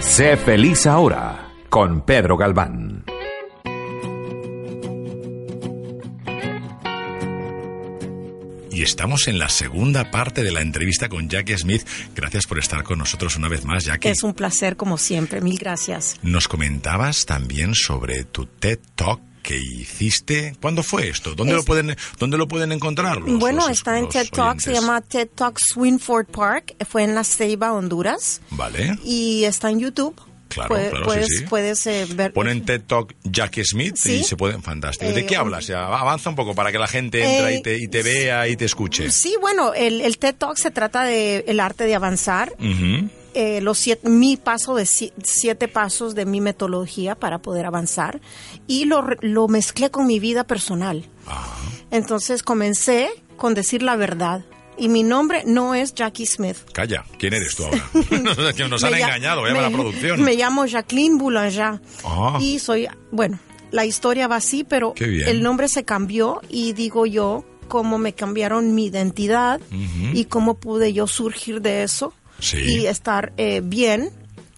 Sé 0.00 0.36
feliz 0.36 0.86
ahora 0.86 1.50
con 1.68 2.02
Pedro 2.02 2.36
Galván. 2.36 3.04
Y 8.74 8.82
estamos 8.82 9.28
en 9.28 9.38
la 9.38 9.48
segunda 9.48 10.10
parte 10.10 10.42
de 10.42 10.50
la 10.50 10.60
entrevista 10.60 11.08
con 11.08 11.28
Jackie 11.28 11.56
Smith. 11.56 11.86
Gracias 12.14 12.46
por 12.46 12.58
estar 12.58 12.82
con 12.82 12.98
nosotros 12.98 13.36
una 13.36 13.48
vez 13.48 13.64
más, 13.64 13.84
Jackie. 13.84 14.08
Es 14.08 14.22
un 14.24 14.34
placer 14.34 14.76
como 14.76 14.98
siempre, 14.98 15.40
mil 15.40 15.56
gracias. 15.58 16.16
Nos 16.22 16.48
comentabas 16.48 17.24
también 17.24 17.74
sobre 17.74 18.24
tu 18.24 18.46
TED 18.46 18.80
Talk 18.96 19.20
que 19.42 19.56
hiciste. 19.60 20.56
¿Cuándo 20.60 20.82
fue 20.82 21.08
esto? 21.08 21.34
¿Dónde, 21.34 21.52
Es- 21.52 21.58
lo, 21.58 21.64
pueden, 21.64 21.96
¿dónde 22.18 22.36
lo 22.36 22.48
pueden 22.48 22.72
encontrar? 22.72 23.18
los- 23.20 23.38
bueno, 23.38 23.68
los- 23.68 23.78
está 23.78 23.98
en 23.98 24.08
TED 24.08 24.28
Talk, 24.30 24.58
se 24.58 24.72
llama 24.72 25.00
TED 25.02 25.28
Talk 25.34 25.58
Swinford 25.60 26.26
Park, 26.26 26.74
fue 26.88 27.04
en 27.04 27.14
La 27.14 27.22
Ceiba, 27.22 27.72
Honduras, 27.72 28.40
Vale. 28.50 28.98
y 29.04 29.44
está 29.44 29.70
en 29.70 29.78
YouTube. 29.80 30.16
Claro, 30.54 30.68
Puede- 30.68 30.90
claro, 30.90 31.04
sí, 31.04 31.10
puedes, 31.10 31.26
sí. 31.38 31.44
puedes 31.48 31.86
eh, 31.86 32.06
ver. 32.14 32.32
Ponen 32.32 32.64
TED 32.64 32.82
Talk 32.82 33.14
Jackie 33.24 33.64
Smith 33.64 33.96
Sí. 33.96 34.16
y 34.16 34.24
se 34.24 34.36
pueden. 34.36 34.62
Fantástico. 34.62 35.12
¿De 35.12 35.20
Eh, 35.20 35.26
qué 35.26 35.34
un- 35.34 35.40
hablas? 35.40 35.66
Ya, 35.66 35.84
avanza 35.86 36.30
un 36.30 36.36
poco 36.36 36.54
para 36.54 36.70
que 36.72 36.78
la 36.78 36.86
gente 36.88 37.22
entre 37.24 37.54
Eh, 37.54 37.58
y, 37.58 37.62
te, 37.62 37.76
y 37.78 37.88
te 37.88 38.02
vea 38.02 38.48
y 38.48 38.56
te 38.56 38.64
escuche. 38.64 39.10
Sí, 39.10 39.34
bueno, 39.40 39.74
el, 39.74 40.00
el 40.00 40.18
TED 40.18 40.34
Talk 40.36 40.56
se 40.56 40.70
trata 40.70 41.04
de 41.04 41.44
el 41.48 41.60
arte 41.60 41.84
de 41.84 41.94
avanzar, 41.94 42.52
Ujú. 42.58 43.08
eh, 43.34 43.60
los 43.60 43.78
siete, 43.78 44.08
mi 44.08 44.36
paso 44.36 44.74
de 44.76 44.86
si- 44.86 45.12
siete 45.22 45.66
pasos 45.68 46.14
de 46.14 46.24
mi 46.24 46.40
metodología 46.40 47.14
para 47.16 47.38
poder 47.38 47.66
avanzar 47.66 48.20
y 48.66 48.84
lo, 48.84 49.04
lo 49.20 49.48
mezclé 49.48 49.90
con 49.90 50.06
mi 50.06 50.18
vida 50.20 50.44
personal. 50.44 51.04
Ah. 51.26 51.46
Entonces 51.90 52.42
comencé 52.42 53.08
con 53.36 53.54
decir 53.54 53.82
la 53.82 53.96
verdad 53.96 54.44
y 54.78 54.88
mi 54.88 55.02
nombre 55.02 55.42
no 55.46 55.74
es 55.74 55.94
Jackie 55.94 56.26
Smith. 56.26 56.56
Calla, 56.72 57.04
¿quién 57.18 57.34
eres 57.34 57.54
tú 57.56 57.64
ahora? 57.64 57.84
nos 58.68 58.84
han 58.84 58.90
Me 58.92 58.98
engañado, 59.00 59.46
llama 59.46 59.56
me- 59.56 59.62
la 59.62 59.70
producción. 59.70 60.22
Me 60.22 60.34
llamo 60.34 60.66
Jacqueline 60.66 61.18
Boulanger 61.18 61.80
Ah. 62.04 62.38
y 62.40 62.58
soy, 62.58 62.88
bueno, 63.10 63.38
la 63.70 63.84
historia 63.84 64.28
va 64.28 64.36
así, 64.36 64.64
pero 64.64 64.94
el 64.96 65.42
nombre 65.42 65.68
se 65.68 65.84
cambió 65.84 66.40
y 66.48 66.72
digo 66.74 67.06
yo 67.06 67.44
cómo 67.68 67.98
me 67.98 68.12
cambiaron 68.12 68.74
mi 68.74 68.86
identidad 68.86 69.60
y 70.12 70.26
cómo 70.26 70.54
pude 70.54 70.92
yo 70.92 71.06
surgir 71.06 71.60
de 71.60 71.82
eso 71.82 72.12
Sí. 72.40 72.58
y 72.58 72.86
estar 72.86 73.32
eh, 73.36 73.60
bien 73.64 74.10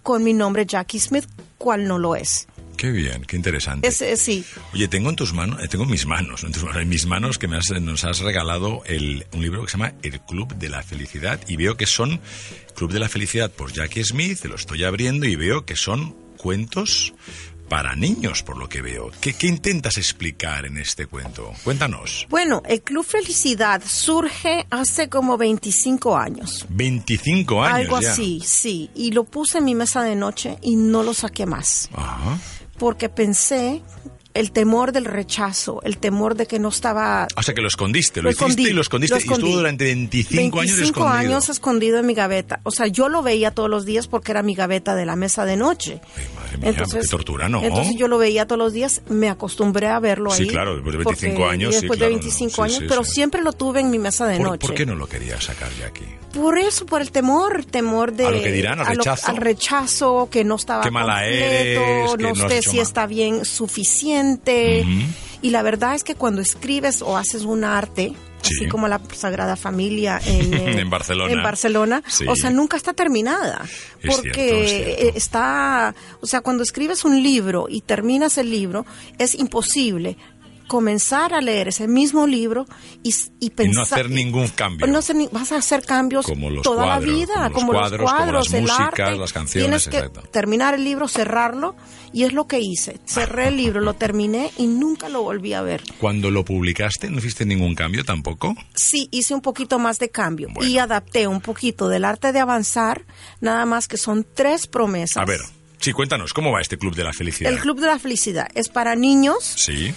con 0.02 0.24
mi 0.24 0.32
nombre 0.34 0.66
Jackie 0.66 0.98
Smith, 0.98 1.26
cual 1.58 1.86
no 1.86 1.98
lo 1.98 2.16
es. 2.16 2.46
Qué 2.76 2.90
bien, 2.90 3.22
qué 3.22 3.36
interesante. 3.36 3.88
Es, 3.88 4.00
es- 4.02 4.20
sí, 4.20 4.44
Oye, 4.72 4.88
tengo 4.88 5.10
en 5.10 5.16
tus 5.16 5.32
manos, 5.32 5.62
eh, 5.62 5.68
tengo 5.68 5.84
en 5.84 5.90
mis 5.90 6.06
manos, 6.06 6.44
en, 6.44 6.52
tus 6.52 6.62
en 6.76 6.88
mis 6.88 7.06
manos 7.06 7.38
que 7.38 7.48
me 7.48 7.56
has- 7.56 7.70
nos 7.80 8.04
has 8.04 8.20
regalado 8.20 8.82
el, 8.86 9.26
un 9.32 9.42
libro 9.42 9.62
que 9.64 9.70
se 9.70 9.78
llama 9.78 9.94
El 10.02 10.20
Club 10.20 10.54
de 10.56 10.68
la 10.68 10.82
Felicidad 10.82 11.40
y 11.48 11.56
veo 11.56 11.76
que 11.76 11.86
son 11.86 12.20
Club 12.74 12.92
de 12.92 12.98
la 13.00 13.08
Felicidad 13.08 13.50
por 13.50 13.72
Jackie 13.72 14.04
Smith, 14.04 14.44
lo 14.44 14.56
estoy 14.56 14.84
abriendo 14.84 15.26
y 15.26 15.36
veo 15.36 15.64
que 15.64 15.76
son 15.76 16.14
cuentos 16.36 17.14
para 17.68 17.96
niños, 17.96 18.44
por 18.44 18.56
lo 18.58 18.68
que 18.68 18.80
veo. 18.80 19.10
¿Qué, 19.20 19.32
qué 19.32 19.48
intentas 19.48 19.96
explicar 19.98 20.66
en 20.66 20.76
este 20.78 21.06
cuento? 21.06 21.52
Cuéntanos. 21.64 22.24
Bueno, 22.30 22.62
el 22.64 22.80
Club 22.82 23.04
Felicidad 23.04 23.82
surge 23.84 24.66
hace 24.70 25.08
como 25.08 25.36
25 25.36 26.16
años. 26.16 26.64
25 26.68 27.64
años 27.64 27.78
Algo 27.80 28.00
ya. 28.00 28.12
así, 28.12 28.40
sí. 28.44 28.88
Y 28.94 29.10
lo 29.10 29.24
puse 29.24 29.58
en 29.58 29.64
mi 29.64 29.74
mesa 29.74 30.04
de 30.04 30.14
noche 30.14 30.58
y 30.62 30.76
no 30.76 31.02
lo 31.02 31.12
saqué 31.12 31.44
más. 31.44 31.88
Ajá. 31.92 32.38
Porque 32.78 33.08
pensé 33.08 33.82
el 34.34 34.52
temor 34.52 34.92
del 34.92 35.06
rechazo, 35.06 35.80
el 35.82 35.96
temor 35.96 36.34
de 36.34 36.46
que 36.46 36.58
no 36.58 36.68
estaba... 36.68 37.26
O 37.38 37.42
sea 37.42 37.54
que 37.54 37.62
lo 37.62 37.68
escondiste, 37.68 38.20
lo, 38.20 38.24
Lo 38.24 38.30
hiciste 38.32 38.44
escondí, 38.50 38.68
y 38.68 38.72
lo 38.74 38.82
escondiste. 38.82 39.14
lo 39.14 39.18
Y 39.18 39.20
estuvo 39.22 39.36
escondí. 39.36 39.56
durante 39.56 39.84
25, 39.84 40.60
años 40.60 40.76
25 40.76 40.84
escondido. 40.84 41.08
años 41.32 41.48
escondido 41.48 41.98
en 42.00 42.06
mi 42.06 42.12
gaveta. 42.12 42.60
O 42.62 42.70
sea, 42.70 42.86
yo 42.86 43.08
lo 43.08 43.22
veía 43.22 43.50
todos 43.52 43.70
los 43.70 43.86
días 43.86 44.08
porque 44.08 44.32
era 44.32 44.42
mi 44.42 44.54
gaveta 44.54 44.94
de 44.94 45.06
la 45.06 45.16
mesa 45.16 45.46
de 45.46 45.56
noche. 45.56 46.02
Ay, 46.18 46.24
madre 46.34 46.58
mía, 46.58 46.84
qué 47.00 47.06
tortura, 47.08 47.48
¿no? 47.48 47.62
Entonces 47.62 47.96
yo 47.96 48.08
lo 48.08 48.18
veía 48.18 48.46
todos 48.46 48.58
los 48.58 48.74
días, 48.74 49.00
me 49.08 49.30
acostumbré 49.30 49.86
a 49.86 49.98
verlo 50.00 50.30
Sí, 50.32 50.42
ahí. 50.42 50.48
claro, 50.50 50.74
después 50.74 50.98
de 50.98 51.02
porque- 51.04 51.20
25 51.28 51.48
años, 51.48 51.70
y 51.70 51.72
sí, 51.76 51.80
Después 51.80 51.98
claro, 51.98 52.10
de 52.10 52.16
no, 52.16 52.20
25 52.22 52.54
sí, 52.56 52.60
años, 52.60 52.78
sí, 52.80 52.84
pero 52.86 53.04
sí. 53.04 53.10
siempre 53.12 53.40
lo 53.42 53.52
tuve 53.54 53.80
en 53.80 53.90
mi 53.90 53.98
mesa 53.98 54.26
de 54.26 54.36
¿Por, 54.36 54.46
noche. 54.48 54.66
por 54.66 54.76
qué 54.76 54.84
no 54.84 54.96
lo 54.96 55.06
querías 55.06 55.42
sacar 55.44 55.72
de 55.76 55.84
aquí? 55.86 56.04
Por 56.36 56.58
eso, 56.58 56.86
por 56.86 57.00
el 57.02 57.10
temor, 57.10 57.64
temor 57.64 58.12
de... 58.12 58.26
A 58.26 58.30
lo 58.30 58.42
que 58.42 58.52
dirán, 58.52 58.78
al 58.80 58.86
lo- 58.86 59.02
rechazo. 59.02 59.30
al 59.30 59.36
rechazo, 59.38 60.28
que 60.30 60.44
no 60.44 60.56
estaba 60.56 60.82
Qué 60.82 60.90
mala 60.90 61.14
completo, 61.22 61.80
eres, 61.80 62.18
no 62.18 62.48
sé 62.48 62.62
si 62.62 62.76
mal. 62.76 62.78
está 62.86 63.06
bien 63.06 63.44
suficiente. 63.44 64.84
Y 65.42 65.50
la 65.50 65.62
verdad 65.62 65.94
es 65.94 66.04
que 66.04 66.14
cuando 66.14 66.40
escribes 66.42 67.02
o 67.02 67.16
haces 67.16 67.42
un 67.42 67.64
arte, 67.64 68.12
Sí. 68.42 68.54
así 68.60 68.68
como 68.68 68.86
la 68.86 69.00
Sagrada 69.12 69.56
Familia 69.56 70.20
en, 70.24 70.54
eh, 70.54 70.80
En 70.80 70.88
Barcelona. 70.90 71.32
en 71.32 71.42
Barcelona, 71.42 72.02
Sí. 72.06 72.26
o 72.28 72.36
sea, 72.36 72.50
nunca 72.50 72.76
está 72.76 72.92
terminada. 72.92 73.64
Es 74.02 74.14
porque 74.14 74.30
cierto, 74.34 74.54
es 74.54 74.70
cierto. 74.70 75.02
eh, 75.02 75.12
está, 75.16 75.94
o 76.20 76.26
sea, 76.28 76.42
cuando 76.42 76.62
escribes 76.62 77.04
un 77.04 77.20
libro 77.22 77.66
y 77.68 77.80
terminas 77.80 78.38
el 78.38 78.50
libro, 78.50 78.86
es 79.18 79.34
imposible 79.34 80.16
comenzar 80.66 81.32
a 81.34 81.40
leer 81.40 81.68
ese 81.68 81.86
mismo 81.88 82.26
libro 82.26 82.66
y, 83.02 83.10
s- 83.10 83.30
y 83.40 83.46
Y 83.46 83.50
pensar 83.50 83.74
no 83.74 83.82
hacer 83.82 84.10
ningún 84.10 84.48
cambio. 84.48 84.86
no 84.86 85.00
vas 85.32 85.52
a 85.52 85.56
hacer 85.58 85.82
cambios 85.84 86.26
Como 86.26 86.50
los 86.50 86.62
toda 86.62 86.84
cuadros, 86.84 87.06
la 87.06 87.12
vida, 87.14 87.34
como 87.34 87.44
los 87.44 87.52
como 87.52 87.72
los 87.72 87.80
cuadros, 87.80 88.10
como 88.10 88.16
cuadros, 88.18 88.44
las 88.46 88.54
el 88.54 88.62
músicas, 88.62 89.00
arte. 89.08 89.16
las 89.18 89.32
canciones, 89.32 89.88
Tienes 89.88 90.10
que 90.12 90.20
terminar 90.30 90.74
el 90.74 90.84
libro, 90.84 91.08
cerrarlo, 91.08 91.76
y 92.12 92.24
es 92.24 92.32
lo 92.32 92.46
que 92.46 92.58
hice. 92.60 92.98
Cerré 93.04 93.48
el 93.48 93.56
libro, 93.56 93.80
lo 93.80 93.94
terminé 93.94 94.50
y 94.56 94.66
nunca 94.66 95.08
lo 95.08 95.22
volví 95.22 95.52
a 95.52 95.62
ver. 95.62 95.82
Cuando 95.98 96.30
lo 96.30 96.44
publicaste, 96.44 97.10
¿no 97.10 97.18
hiciste 97.18 97.44
ningún 97.44 97.74
cambio 97.74 98.04
tampoco? 98.04 98.54
Sí, 98.74 99.08
hice 99.12 99.34
un 99.34 99.40
poquito 99.42 99.78
más 99.78 99.98
de 99.98 100.10
cambio 100.10 100.48
Bueno. 100.52 100.68
y 100.70 100.78
adapté 100.78 101.26
un 101.28 101.40
poquito 101.40 101.88
del 101.88 102.04
arte 102.04 102.32
de 102.32 102.40
avanzar, 102.40 103.04
nada 103.40 103.66
más 103.66 103.86
que 103.88 103.96
son 103.96 104.26
tres 104.34 104.66
promesas. 104.66 105.18
A 105.18 105.24
ver, 105.26 105.40
sí, 105.78 105.92
cuéntanos, 105.92 106.32
¿cómo 106.32 106.52
va 106.52 106.60
este 106.60 106.78
Club 106.78 106.94
de 106.94 107.04
la 107.04 107.12
Felicidad? 107.12 107.52
El 107.52 107.58
Club 107.60 107.80
de 107.80 107.86
la 107.86 107.98
Felicidad 107.98 108.48
es 108.54 108.68
para 108.68 108.94
niños 108.96 109.36
Sí, 109.56 109.94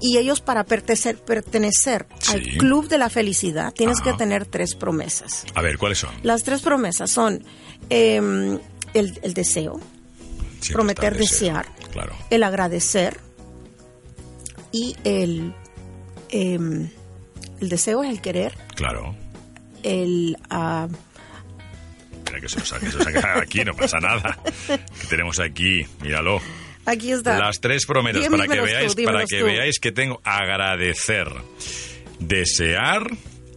y 0.00 0.16
ellos 0.18 0.40
para 0.40 0.64
pertenecer, 0.64 1.18
pertenecer 1.18 2.06
Sí. 2.20 2.32
al 2.32 2.42
Club 2.58 2.88
de 2.88 2.98
la 2.98 3.10
Felicidad 3.10 3.72
tienes 3.72 4.00
Ajá. 4.00 4.12
que 4.12 4.16
tener 4.18 4.46
tres 4.46 4.74
promesas. 4.74 5.44
a 5.54 5.62
ver, 5.62 5.78
¿cuáles 5.78 5.98
son? 5.98 6.10
Las 6.22 6.42
tres 6.44 6.62
promesas 6.62 7.10
son 7.10 7.42
em, 7.90 8.58
el, 8.94 9.18
el 9.22 9.34
deseo, 9.34 9.80
Siempre 10.60 10.72
prometer 10.72 11.04
está 11.04 11.16
el 11.16 11.22
deseo, 11.22 11.54
desear, 11.54 11.66
Claro. 11.92 12.14
el 12.30 12.42
agradecer 12.42 13.18
y 14.72 14.96
el, 15.04 15.54
em, 16.30 16.90
el 17.60 17.68
deseo 17.68 18.02
es 18.04 18.10
el 18.10 18.20
querer, 18.20 18.54
Claro. 18.76 19.14
el... 19.82 20.36
Mira 20.50 22.40
que 22.42 22.48
se 22.48 22.60
saque, 22.64 22.90
se 22.90 22.98
aquí, 23.42 23.64
no 23.64 23.74
pasa 23.74 23.98
nada. 24.00 24.38
Que 25.00 25.06
tenemos 25.08 25.40
aquí, 25.40 25.86
míralo. 26.02 26.40
Aquí 26.90 27.12
está. 27.12 27.38
Las 27.38 27.60
tres 27.60 27.86
promesas 27.86 28.22
Dímelos 28.22 28.46
para 28.46 28.56
que 28.56 28.60
tú, 28.60 28.66
veáis, 28.74 28.94
para 29.04 29.24
que 29.26 29.38
tú. 29.40 29.44
veáis 29.46 29.78
que 29.80 29.92
tengo 29.92 30.20
agradecer, 30.24 31.28
desear 32.18 33.10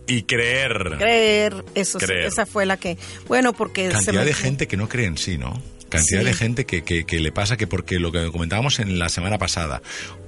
y 0.08 0.24
creer. 0.24 0.96
Creer, 0.98 1.64
eso 1.76 2.00
sí, 2.00 2.06
esa 2.10 2.46
fue 2.46 2.66
la 2.66 2.78
que... 2.78 2.98
Bueno, 3.28 3.54
porque... 3.54 3.88
se 3.88 3.94
Cantidad 3.94 4.14
me- 4.22 4.26
de 4.26 4.34
gente 4.34 4.68
que 4.68 4.78
no 4.78 4.90
cree 4.90 5.06
en 5.06 5.18
sí, 5.18 5.38
¿no? 5.38 5.62
Cantidad 5.90 6.22
Sí. 6.22 6.26
de 6.26 6.34
gente 6.34 6.66
que, 6.66 6.84
que- 6.84 7.06
que 7.06 7.20
le 7.20 7.34
pasa 7.34 7.58
que 7.58 7.68
porque 7.68 8.00
lo 8.00 8.12
que 8.14 8.32
comentábamos 8.32 8.80
en 8.80 8.98
la 8.98 9.10
semana 9.10 9.38
pasada, 9.38 9.82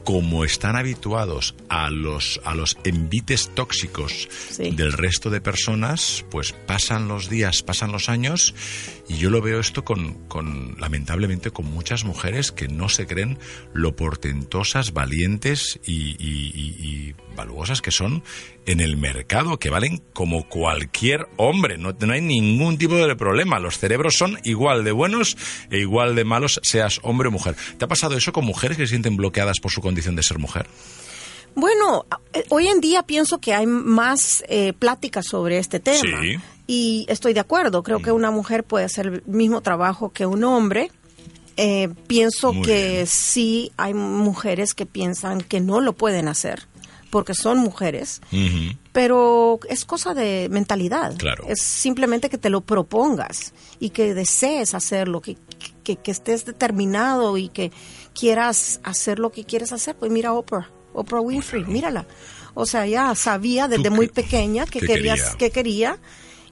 como 0.04 0.44
están 0.44 0.76
habituados 0.76 1.56
a 1.70 1.90
los, 1.90 2.42
a 2.44 2.54
los 2.54 2.78
envites 2.84 3.50
tóxicos 3.56 4.28
Sí. 4.52 4.72
del 4.72 4.92
resto 4.92 5.30
de 5.30 5.40
personas, 5.40 6.26
pues 6.30 6.52
pasan 6.52 7.08
los 7.08 7.30
días, 7.30 7.64
pasan 7.64 7.94
los 7.94 8.10
años, 8.10 8.54
y 9.08 9.16
yo 9.18 9.30
lo 9.30 9.42
veo 9.42 9.60
esto 9.60 9.84
con, 9.84 10.14
con 10.28 10.76
lamentablemente, 10.80 11.52
con 11.52 11.66
muchas 11.66 12.04
mujeres 12.06 12.52
que 12.52 12.68
no 12.68 12.88
se 12.90 13.06
creen 13.06 13.38
lo 13.74 13.96
portentosas, 13.96 14.94
valientes 14.94 15.80
y, 15.86 16.12
y- 16.18 16.52
y- 16.54 16.86
y 16.88 17.16
valuosas 17.36 17.82
que 17.82 17.92
son 17.92 18.24
en 18.66 18.80
el 18.80 18.96
mercado 18.96 19.58
que 19.60 19.70
valen 19.70 20.02
como 20.14 20.48
cualquier 20.48 21.28
hombre. 21.38 21.78
No, 21.78 21.92
no 22.00 22.14
hay 22.14 22.22
ningún 22.22 22.78
tipo 22.78 22.96
de 22.96 23.16
problema. 23.16 23.60
Los 23.60 23.78
cerebros 23.78 24.14
son 24.18 24.40
igual 24.44 24.84
de 24.84 24.92
buenos 24.94 25.36
e 25.70 25.80
igual 25.80 26.16
de 26.16 26.24
malos, 26.24 26.60
seas 26.64 27.00
hombre 27.04 27.28
o 27.28 27.32
mujer. 27.32 27.56
¿Te 27.78 27.86
ha 27.86 27.88
pasado 27.88 28.16
eso 28.16 28.32
con 28.32 28.46
mujeres 28.46 28.78
que 28.78 28.84
se 28.86 28.92
sienten 28.92 29.18
bloqueadas 29.18 29.60
por 29.60 29.72
su 29.72 29.82
condición 29.82 30.16
de 30.16 30.24
ser 30.24 30.38
mujer? 30.40 30.68
Bueno, 31.56 32.06
eh, 32.34 32.44
hoy 32.50 32.68
en 32.68 32.82
día 32.82 33.04
pienso 33.04 33.40
que 33.40 33.54
hay 33.54 33.68
más 33.68 34.44
eh, 34.48 34.74
pláticas 34.74 35.26
sobre 35.28 35.60
este 35.60 35.80
tema. 35.80 36.22
Sí. 36.22 36.38
Y 36.68 37.06
estoy 37.10 37.34
de 37.34 37.40
acuerdo. 37.40 37.84
Creo 37.84 38.02
que 38.02 38.12
una 38.12 38.32
mujer 38.32 38.64
puede 38.64 38.86
hacer 38.86 39.08
el 39.08 39.24
mismo 39.26 39.62
trabajo 39.62 40.12
que 40.12 40.26
un 40.26 40.44
hombre. 40.44 40.92
Eh, 41.56 41.90
pienso 42.08 42.52
Muy 42.52 42.66
que 42.66 42.92
bien. 42.94 43.08
sí 43.08 43.72
hay 43.78 43.94
mujeres 43.94 44.74
que 44.74 44.88
piensan 44.88 45.42
que 45.42 45.60
no 45.60 45.82
lo 45.82 45.94
pueden 45.94 46.28
hacer 46.28 46.68
porque 47.14 47.36
son 47.36 47.60
mujeres, 47.60 48.22
pero 48.92 49.60
es 49.70 49.86
cosa 49.86 50.16
de 50.16 50.48
mentalidad. 50.50 51.16
Claro. 51.16 51.46
Es 51.48 51.62
simplemente 51.62 52.28
que 52.28 52.40
te 52.40 52.50
lo 52.50 52.62
propongas 52.62 53.54
y 53.80 53.92
que 53.92 54.16
desees 54.16 54.74
hacerlo, 54.74 55.22
que, 55.22 55.38
que, 55.84 55.96
que 55.96 56.10
estés 56.10 56.44
determinado 56.44 57.38
y 57.38 57.50
que 57.50 57.72
quieras 58.16 58.80
hacer 58.84 59.20
lo 59.20 59.32
que 59.32 59.44
quieres 59.44 59.72
hacer. 59.72 59.96
Pues 59.96 60.12
mira 60.12 60.34
Oprah, 60.34 60.72
Oprah 60.92 61.22
Winfrey, 61.22 61.66
mírala. 61.66 62.08
O 62.56 62.66
sea, 62.66 62.88
ya 62.88 63.14
sabía 63.14 63.68
desde 63.68 63.90
¿Tú 63.90 63.96
muy 63.96 64.08
pequeña 64.08 64.66
que 64.66 64.80
qué 64.80 64.88
quería, 64.88 65.14
quería? 65.14 65.38
que 65.38 65.52
quería 65.52 65.98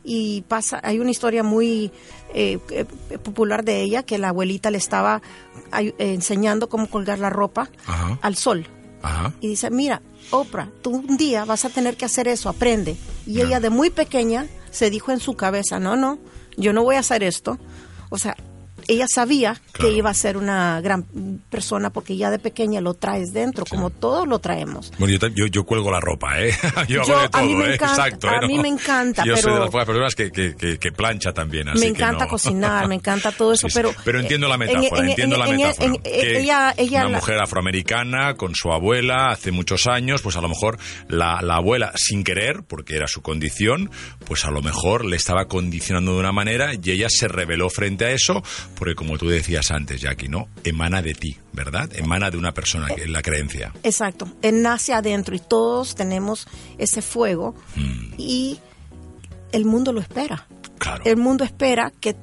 y 0.04 0.42
pasa 0.44 0.80
hay 0.84 1.00
una 1.00 1.12
historia 1.12 1.44
muy 1.44 1.92
eh, 2.34 2.60
eh, 2.72 2.86
popular 3.24 3.64
de 3.64 3.82
ella 3.82 4.04
que 4.04 4.18
la 4.18 4.30
abuelita 4.30 4.72
le 4.72 4.78
estaba 4.78 5.22
enseñando 5.98 6.70
cómo 6.70 6.90
colgar 6.90 7.20
la 7.20 7.30
ropa 7.30 7.70
Ajá. 7.86 8.20
al 8.22 8.36
sol 8.36 8.68
Ajá. 9.02 9.34
y 9.40 9.48
dice, 9.48 9.70
mira, 9.70 10.02
Oprah, 10.32 10.70
tú 10.82 10.92
un 10.92 11.18
día 11.18 11.46
vas 11.46 11.66
a 11.66 11.70
tener 11.70 11.98
que 11.98 12.06
hacer 12.06 12.28
eso, 12.28 12.50
aprende. 12.50 12.96
Y 13.26 13.42
ella 13.42 13.60
de 13.60 13.70
muy 13.70 13.90
pequeña 13.90 14.48
se 14.70 14.90
dijo 14.90 15.12
en 15.12 15.20
su 15.20 15.36
cabeza, 15.36 15.80
no, 15.80 15.96
no, 15.96 16.20
yo 16.58 16.74
no 16.74 16.84
voy 16.84 16.96
a 16.96 17.00
hacer 17.00 17.24
esto. 17.24 17.58
O 18.10 18.18
sea, 18.18 18.36
ella 18.88 19.06
sabía 19.14 19.60
Claro. 19.72 19.90
que 19.92 19.98
iba 19.98 20.10
a 20.10 20.14
ser 20.14 20.38
una 20.38 20.82
gran 20.82 21.04
persona 21.50 21.90
porque 21.92 22.18
ya 22.18 22.30
de 22.30 22.40
pequeña 22.40 22.82
lo 22.82 22.94
traes 22.94 23.34
dentro, 23.34 23.66
como 23.66 23.90
todos 23.90 24.28
lo 24.28 24.40
traemos. 24.40 24.92
Bueno, 25.00 25.18
yo, 25.18 25.28
yo, 25.30 25.46
yo 25.48 25.64
cuelgo 25.64 25.92
la 25.92 26.00
ropa, 26.00 26.40
¿eh? 26.42 26.52
Yo, 26.88 27.04
Yo- 27.06 27.14
hago 27.14 27.20
de 27.20 27.26
a 27.26 27.30
todo, 27.30 27.44
mí 27.44 27.56
me 27.56 27.66
¿eh? 27.66 27.74
encanta- 27.76 27.94
Exacto, 28.08 28.30
a 28.30 28.36
¿eh? 28.36 28.48
mí 28.48 28.60
me 28.60 28.68
encanta, 28.68 29.24
Yo 29.26 29.34
soy 29.36 29.44
pero- 29.44 29.54
de 29.56 29.60
las 29.62 29.70
pocas 29.70 29.86
personas 29.88 30.16
que, 30.16 30.32
que, 30.32 30.56
que, 30.56 30.78
que 30.78 30.92
plancha 30.92 31.32
también, 31.34 31.70
así 31.70 31.80
me 31.80 31.88
encanta 31.88 32.26
no. 32.26 32.30
cocinar, 32.30 32.88
me 32.88 32.96
encanta 32.96 33.32
todo 33.38 33.54
eso, 33.54 33.68
Sí, 33.70 33.80
sí. 33.82 33.90
pero... 34.04 34.20
entiendo 34.20 34.48
la 34.48 34.58
metáfora, 34.58 35.02
en- 35.04 35.10
entiendo 35.10 35.38
la 35.38 35.48
en- 35.48 35.58
metáfora. 35.58 35.94
ella, 36.06 36.74
ella 36.78 37.06
una 37.08 37.18
mujer 37.18 37.40
afroamericana 37.42 38.36
con 38.36 38.56
su 38.56 38.72
abuela 38.72 39.28
hace 39.32 39.52
muchos 39.52 39.88
años, 39.88 40.22
pues 40.22 40.36
a 40.36 40.42
lo 40.42 40.50
mejor 40.50 40.78
la, 41.08 41.42
la 41.42 41.56
abuela, 41.56 41.92
sin 41.96 42.24
querer, 42.24 42.64
porque 42.68 42.96
era 42.96 43.08
su 43.08 43.22
condición, 43.22 43.90
pues 44.26 44.46
a 44.46 44.52
lo 44.52 44.62
mejor 44.62 45.06
le 45.06 45.16
estaba 45.16 45.46
condicionando 45.46 46.14
de 46.14 46.20
una 46.20 46.32
manera 46.32 46.72
y 46.74 46.92
ella 46.92 47.08
se 47.10 47.28
rebeló 47.28 47.70
frente 47.70 48.06
a 48.06 48.12
eso, 48.12 48.44
porque 48.76 48.96
como 48.96 49.18
tú 49.18 49.28
decías 49.30 49.72
antes, 49.72 50.02
Jackie, 50.02 50.28
¿no? 50.28 50.48
Emana 50.64 51.02
de 51.02 51.14
ti, 51.14 51.38
¿verdad? 51.54 51.90
Emana 51.96 52.30
de 52.32 52.38
una 52.38 52.54
persona, 52.54 52.88
que 52.88 53.04
es 53.04 53.10
la 53.10 53.22
creencia. 53.22 53.74
Exacto, 53.84 54.28
él 54.42 54.62
nace 54.62 54.94
adentro 54.94 55.36
y 55.36 55.40
todos 55.40 55.96
tenemos 55.96 56.48
ese 56.78 57.02
fuego 57.02 57.56
Mm. 57.76 58.14
y 58.18 58.60
el 59.52 59.66
mundo 59.66 59.94
lo 59.94 60.00
espera. 60.02 60.48
Claro. 60.78 61.04
El 61.06 61.18
mundo 61.18 61.44
espera 61.44 61.92
que 62.00 62.16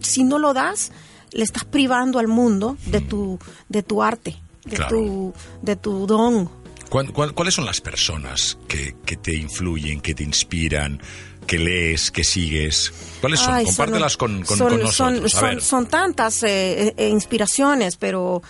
si 0.00 0.22
no 0.24 0.38
lo 0.38 0.52
das, 0.54 0.92
le 1.32 1.42
estás 1.44 1.64
privando 1.64 2.18
al 2.18 2.28
mundo 2.28 2.76
de 2.86 3.00
tu, 3.00 3.38
de 3.68 3.82
tu 3.82 4.02
arte, 4.02 4.36
de, 4.64 4.72
Mm. 4.72 4.76
Claro. 4.76 4.96
tu, 4.96 5.34
de 5.62 5.76
tu 5.76 6.06
don. 6.06 6.48
¿Cuál- 6.90 7.10
cuál- 7.12 7.32
cuáles 7.32 7.54
son 7.54 7.64
las 7.64 7.80
personas 7.80 8.58
que, 8.68 8.94
que 9.06 9.16
te 9.16 9.34
influyen, 9.34 10.00
que 10.02 10.14
te 10.14 10.22
inspiran, 10.24 11.00
que 11.46 11.58
lees, 11.58 12.10
que 12.10 12.24
sigues? 12.24 12.92
¿Cuáles 13.20 13.40
son? 13.40 13.54
Ay, 13.54 13.64
Compártelas 13.66 14.16
con, 14.16 14.42
con- 14.42 14.56
son- 14.56 14.68
con 14.70 14.80
nosotros. 14.82 14.94
son- 14.94 15.86
tantas 15.86 16.42
eh, 16.42 16.94
eh, 16.96 17.08
inspiraciones, 17.08 17.96
pero 17.96 18.42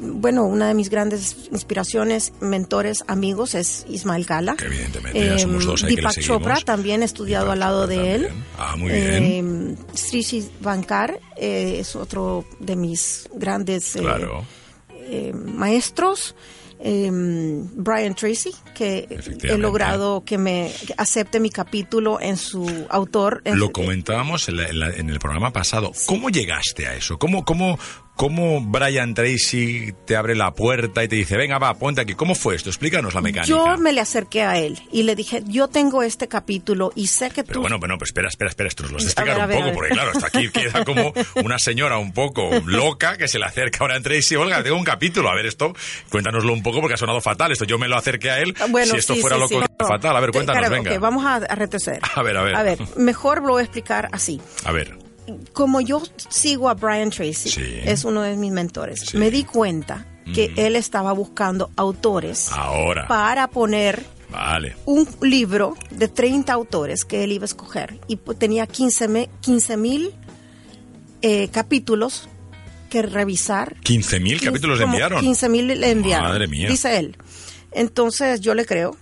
bueno, 0.00 0.44
una 0.44 0.68
de 0.68 0.74
mis 0.74 0.88
grandes 0.90 1.36
inspiraciones, 1.52 2.32
mentores, 2.40 3.04
amigos 3.06 3.54
es 3.54 3.84
Ismael 3.88 4.26
Kala. 4.26 4.56
Que 4.56 4.66
evidentemente 4.66 5.24
ya 5.26 5.38
somos 5.38 5.64
dos 5.64 5.82
ahí 5.84 5.90
que 5.94 6.02
le 6.02 6.08
Deepak. 6.08 6.20
Chopra 6.20 6.60
también 6.60 7.02
he 7.02 7.04
estudiado 7.06 7.44
Deepak 7.46 7.52
al 7.52 7.60
lado 7.60 7.80
Chopra 7.82 7.96
de 7.96 8.14
él. 8.14 8.28
Ah, 8.58 8.76
muy 8.76 8.90
bien. 8.92 9.78
Eh, 9.92 9.96
Sri 9.96 10.50
Bankar 10.60 11.20
eh, 11.36 11.76
es 11.80 11.96
otro 11.96 12.44
de 12.58 12.76
mis 12.76 13.28
grandes 13.34 13.92
Claro. 13.92 14.44
maestros. 15.34 16.34
Eh, 16.82 17.10
Brian 17.12 18.14
Tracy, 18.14 18.52
que 18.74 19.06
he 19.42 19.58
logrado 19.58 20.24
que 20.24 20.38
me 20.38 20.72
acepte 20.96 21.38
mi 21.40 21.50
capítulo 21.50 22.20
en 22.20 22.36
su 22.36 22.86
autor. 22.88 23.42
en- 23.44 23.58
Lo 23.58 23.70
comentábamos 23.70 24.48
en, 24.48 24.56
la- 24.56 24.66
en 24.68 24.78
la- 24.80 24.90
en 24.90 25.10
el 25.10 25.18
programa 25.18 25.52
pasado. 25.52 25.92
¿Cómo 26.06 26.30
llegaste 26.30 26.86
a 26.86 26.94
eso? 26.94 27.18
¿Cómo, 27.18 27.44
cómo, 27.44 27.78
¿Cómo 28.20 28.60
Brian 28.60 29.14
Tracy 29.14 29.94
te 30.04 30.14
abre 30.14 30.34
la 30.34 30.52
puerta 30.52 31.02
y 31.02 31.08
te 31.08 31.16
dice, 31.16 31.38
venga, 31.38 31.58
va, 31.58 31.72
ponte 31.72 32.02
aquí? 32.02 32.12
¿Cómo 32.14 32.34
fue 32.34 32.54
esto? 32.54 32.68
Explícanos 32.68 33.14
la 33.14 33.22
mecánica. 33.22 33.48
Yo 33.48 33.78
me 33.78 33.94
le 33.94 34.00
acerqué 34.02 34.42
a 34.42 34.58
él 34.58 34.78
y 34.92 35.04
le 35.04 35.16
dije, 35.16 35.42
yo 35.46 35.68
tengo 35.68 36.02
este 36.02 36.28
capítulo 36.28 36.92
y 36.94 37.06
sé 37.06 37.30
que 37.30 37.44
Pero 37.44 37.54
tú... 37.54 37.60
bueno, 37.62 37.78
bueno, 37.78 37.96
pues 37.96 38.10
espera, 38.10 38.28
espera, 38.28 38.50
espera, 38.50 38.68
esto 38.68 38.82
nos 38.82 38.92
lo 38.92 38.98
has 38.98 39.04
de 39.04 39.08
A 39.08 39.12
explicar 39.12 39.40
a 39.40 39.44
un 39.44 39.48
ver, 39.48 39.56
poco, 39.56 39.62
a 39.62 39.66
ver. 39.70 39.74
porque 39.74 39.90
claro, 39.94 40.10
hasta 40.10 40.26
aquí 40.26 40.50
queda 40.50 40.84
como 40.84 41.14
una 41.42 41.58
señora 41.58 41.96
un 41.96 42.12
poco 42.12 42.50
loca 42.66 43.16
que 43.16 43.26
se 43.26 43.38
le 43.38 43.46
acerca 43.46 43.78
ahora 43.80 43.96
a 43.96 44.00
Tracy, 44.02 44.36
Olga, 44.36 44.62
tengo 44.62 44.76
un 44.76 44.84
capítulo, 44.84 45.30
a 45.30 45.34
ver 45.34 45.46
esto, 45.46 45.72
cuéntanoslo 46.10 46.52
un 46.52 46.62
poco 46.62 46.82
porque 46.82 46.94
ha 46.94 46.98
sonado 46.98 47.22
fatal 47.22 47.52
esto, 47.52 47.64
yo 47.64 47.78
me 47.78 47.88
lo 47.88 47.96
acerqué 47.96 48.30
a 48.30 48.40
él, 48.40 48.54
Bueno, 48.68 48.92
si 48.92 48.98
esto 48.98 49.14
sí, 49.14 49.20
fuera 49.22 49.36
sí, 49.36 49.42
loco, 49.42 49.62
sí. 49.66 49.72
No, 49.80 49.86
fatal, 49.86 50.14
a 50.14 50.20
ver, 50.20 50.30
cuéntanos, 50.30 50.60
claro, 50.60 50.74
venga. 50.74 50.92
ok, 50.94 51.00
vamos 51.00 51.24
a, 51.24 51.36
a 51.36 51.54
retroceder. 51.54 52.00
A 52.14 52.22
ver, 52.22 52.36
a 52.36 52.42
ver. 52.42 52.54
A 52.54 52.62
ver, 52.62 52.78
mejor 52.98 53.40
lo 53.40 53.52
voy 53.54 53.60
a 53.60 53.64
explicar 53.64 54.10
así. 54.12 54.38
A 54.66 54.72
ver, 54.72 54.94
Como 55.52 55.80
yo 55.80 56.02
sigo 56.28 56.68
a 56.68 56.74
Brian 56.74 57.10
Tracy, 57.10 57.50
Sí. 57.50 57.62
es 57.84 58.04
uno 58.04 58.22
de 58.22 58.36
mis 58.36 58.52
mentores, 58.52 59.00
Sí. 59.00 59.16
me 59.16 59.30
di 59.30 59.44
cuenta 59.44 60.06
que 60.34 60.52
él 60.56 60.76
estaba 60.76 61.12
buscando 61.12 61.70
autores 61.76 62.50
ahora, 62.52 63.08
para 63.08 63.48
poner 63.48 64.04
vale. 64.30 64.76
un 64.86 65.08
libro 65.22 65.76
de 65.90 66.06
30 66.08 66.52
autores 66.52 67.04
que 67.04 67.24
él 67.24 67.32
iba 67.32 67.44
a 67.44 67.46
escoger 67.46 67.98
y 68.06 68.16
tenía 68.16 68.66
15 68.68 69.08
mil 69.76 70.12
eh, 71.22 71.48
capítulos 71.48 72.28
que 72.88 73.02
revisar 73.02 73.76
15.000 73.82 74.40
capítulos 74.40 74.78
le 74.78 74.84
enviaron. 74.84 75.20
15 75.20 75.48
mil 75.48 75.66
le 75.66 75.90
enviaron. 75.90 76.28
Madre 76.28 76.48
mía. 76.48 76.68
Dice 76.68 76.96
él. 76.98 77.16
Entonces 77.72 78.40
yo 78.40 78.54
le 78.54 78.64
creo. 78.66 78.96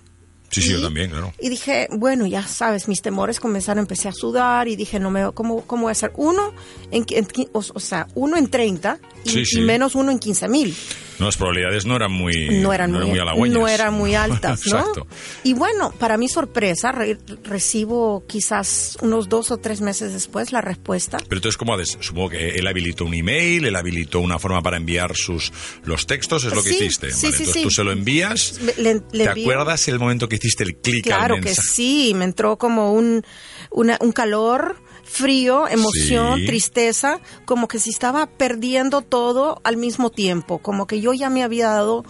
Sí, 0.49 0.61
sí, 0.61 0.71
yo 0.71 0.81
también, 0.81 1.09
claro. 1.11 1.31
Y 1.39 1.49
dije, 1.49 1.87
bueno, 1.91 2.25
ya 2.25 2.41
sabes, 2.47 2.87
mis 2.87 3.01
temores 3.01 3.39
comenzaron, 3.39 3.79
empecé 3.83 4.07
a 4.07 4.11
sudar 4.13 4.67
y 4.67 4.75
dije, 4.75 4.99
no 4.99 5.11
me, 5.11 5.31
¿cómo, 5.33 5.61
cómo 5.61 5.83
voy 5.83 5.89
a 5.89 5.93
hacer? 5.93 6.11
Uno 6.15 6.53
en, 6.91 7.05
en 7.09 7.27
o, 7.53 7.59
o 7.59 7.79
sea, 7.79 8.07
uno 8.15 8.35
en 8.37 8.49
30 8.49 8.99
y, 9.25 9.29
Sí, 9.29 9.45
sí. 9.45 9.59
y 9.59 9.61
menos 9.61 9.95
uno 9.95 10.11
en 10.11 10.19
15 10.19 10.47
mil. 10.47 10.75
No, 11.19 11.25
las 11.25 11.37
probabilidades 11.37 11.85
no 11.85 11.95
eran 11.95 12.11
muy, 12.11 12.61
No 12.61 12.71
eran, 12.73 12.91
muy, 12.91 13.19
halagüeñas. 13.19 13.57
no 13.57 13.67
eran 13.67 13.93
muy 13.93 14.15
altas, 14.15 14.65
¿no? 14.67 14.77
Exacto. 14.79 15.07
Y 15.43 15.53
bueno, 15.53 15.91
para 15.99 16.17
mi 16.17 16.27
sorpresa, 16.29 16.91
re- 16.91 17.17
recibo 17.43 18.23
quizás 18.27 18.97
unos 19.01 19.27
dos 19.29 19.51
o 19.51 19.57
tres 19.57 19.81
meses 19.81 20.13
después 20.13 20.51
la 20.51 20.61
respuesta. 20.61 21.17
Pero 21.17 21.37
entonces, 21.39 21.57
¿cómo 21.57 21.73
ha 21.73 21.77
des- 21.77 21.97
Supongo 21.99 22.29
que 22.29 22.51
él 22.55 22.65
habilitó 22.67 23.05
un 23.05 23.13
email, 23.13 23.65
él 23.65 23.75
habilitó 23.75 24.19
una 24.21 24.39
forma 24.39 24.61
para 24.61 24.77
enviar 24.77 25.15
sus 25.15 25.51
los 25.83 26.07
textos, 26.07 26.45
es 26.45 26.53
lo 26.55 26.63
que 26.63 26.69
hiciste. 26.71 27.11
sí, 27.11 27.25
Vale, 27.27 27.37
sí, 27.37 27.43
entonces 27.43 27.63
tú 27.63 27.69
se 27.71 27.83
lo 27.83 27.91
envías. 27.91 28.59
Le- 28.61 28.73
le- 28.77 28.93
le 29.11 29.23
¿Te 29.25 29.29
envío- 29.31 29.41
acuerdas 29.43 29.87
el 29.89 29.99
momento 29.99 30.29
que 30.29 30.37
hiciste 30.37 30.63
el 30.63 30.75
clic 30.77 31.03
Claro 31.03 31.35
al 31.35 31.41
que 31.41 31.53
sí, 31.53 32.13
me 32.15 32.23
entró 32.25 32.57
como 32.57 32.93
un, 32.93 33.23
una- 33.71 33.97
un 33.99 34.11
calor, 34.11 34.77
frío, 35.11 35.67
emoción, 35.67 36.39
Sí. 36.39 36.45
tristeza, 36.45 37.19
como 37.45 37.67
que 37.67 37.79
si 37.79 37.89
estaba 37.89 38.27
perdiendo 38.27 39.01
todo 39.01 39.59
al 39.63 39.77
mismo 39.77 40.09
tiempo, 40.11 40.59
como 40.59 40.85
que 40.87 41.01
yo 41.01 41.13
ya 41.13 41.29
me 41.29 41.43
había 41.43 41.67
dado 41.69 42.05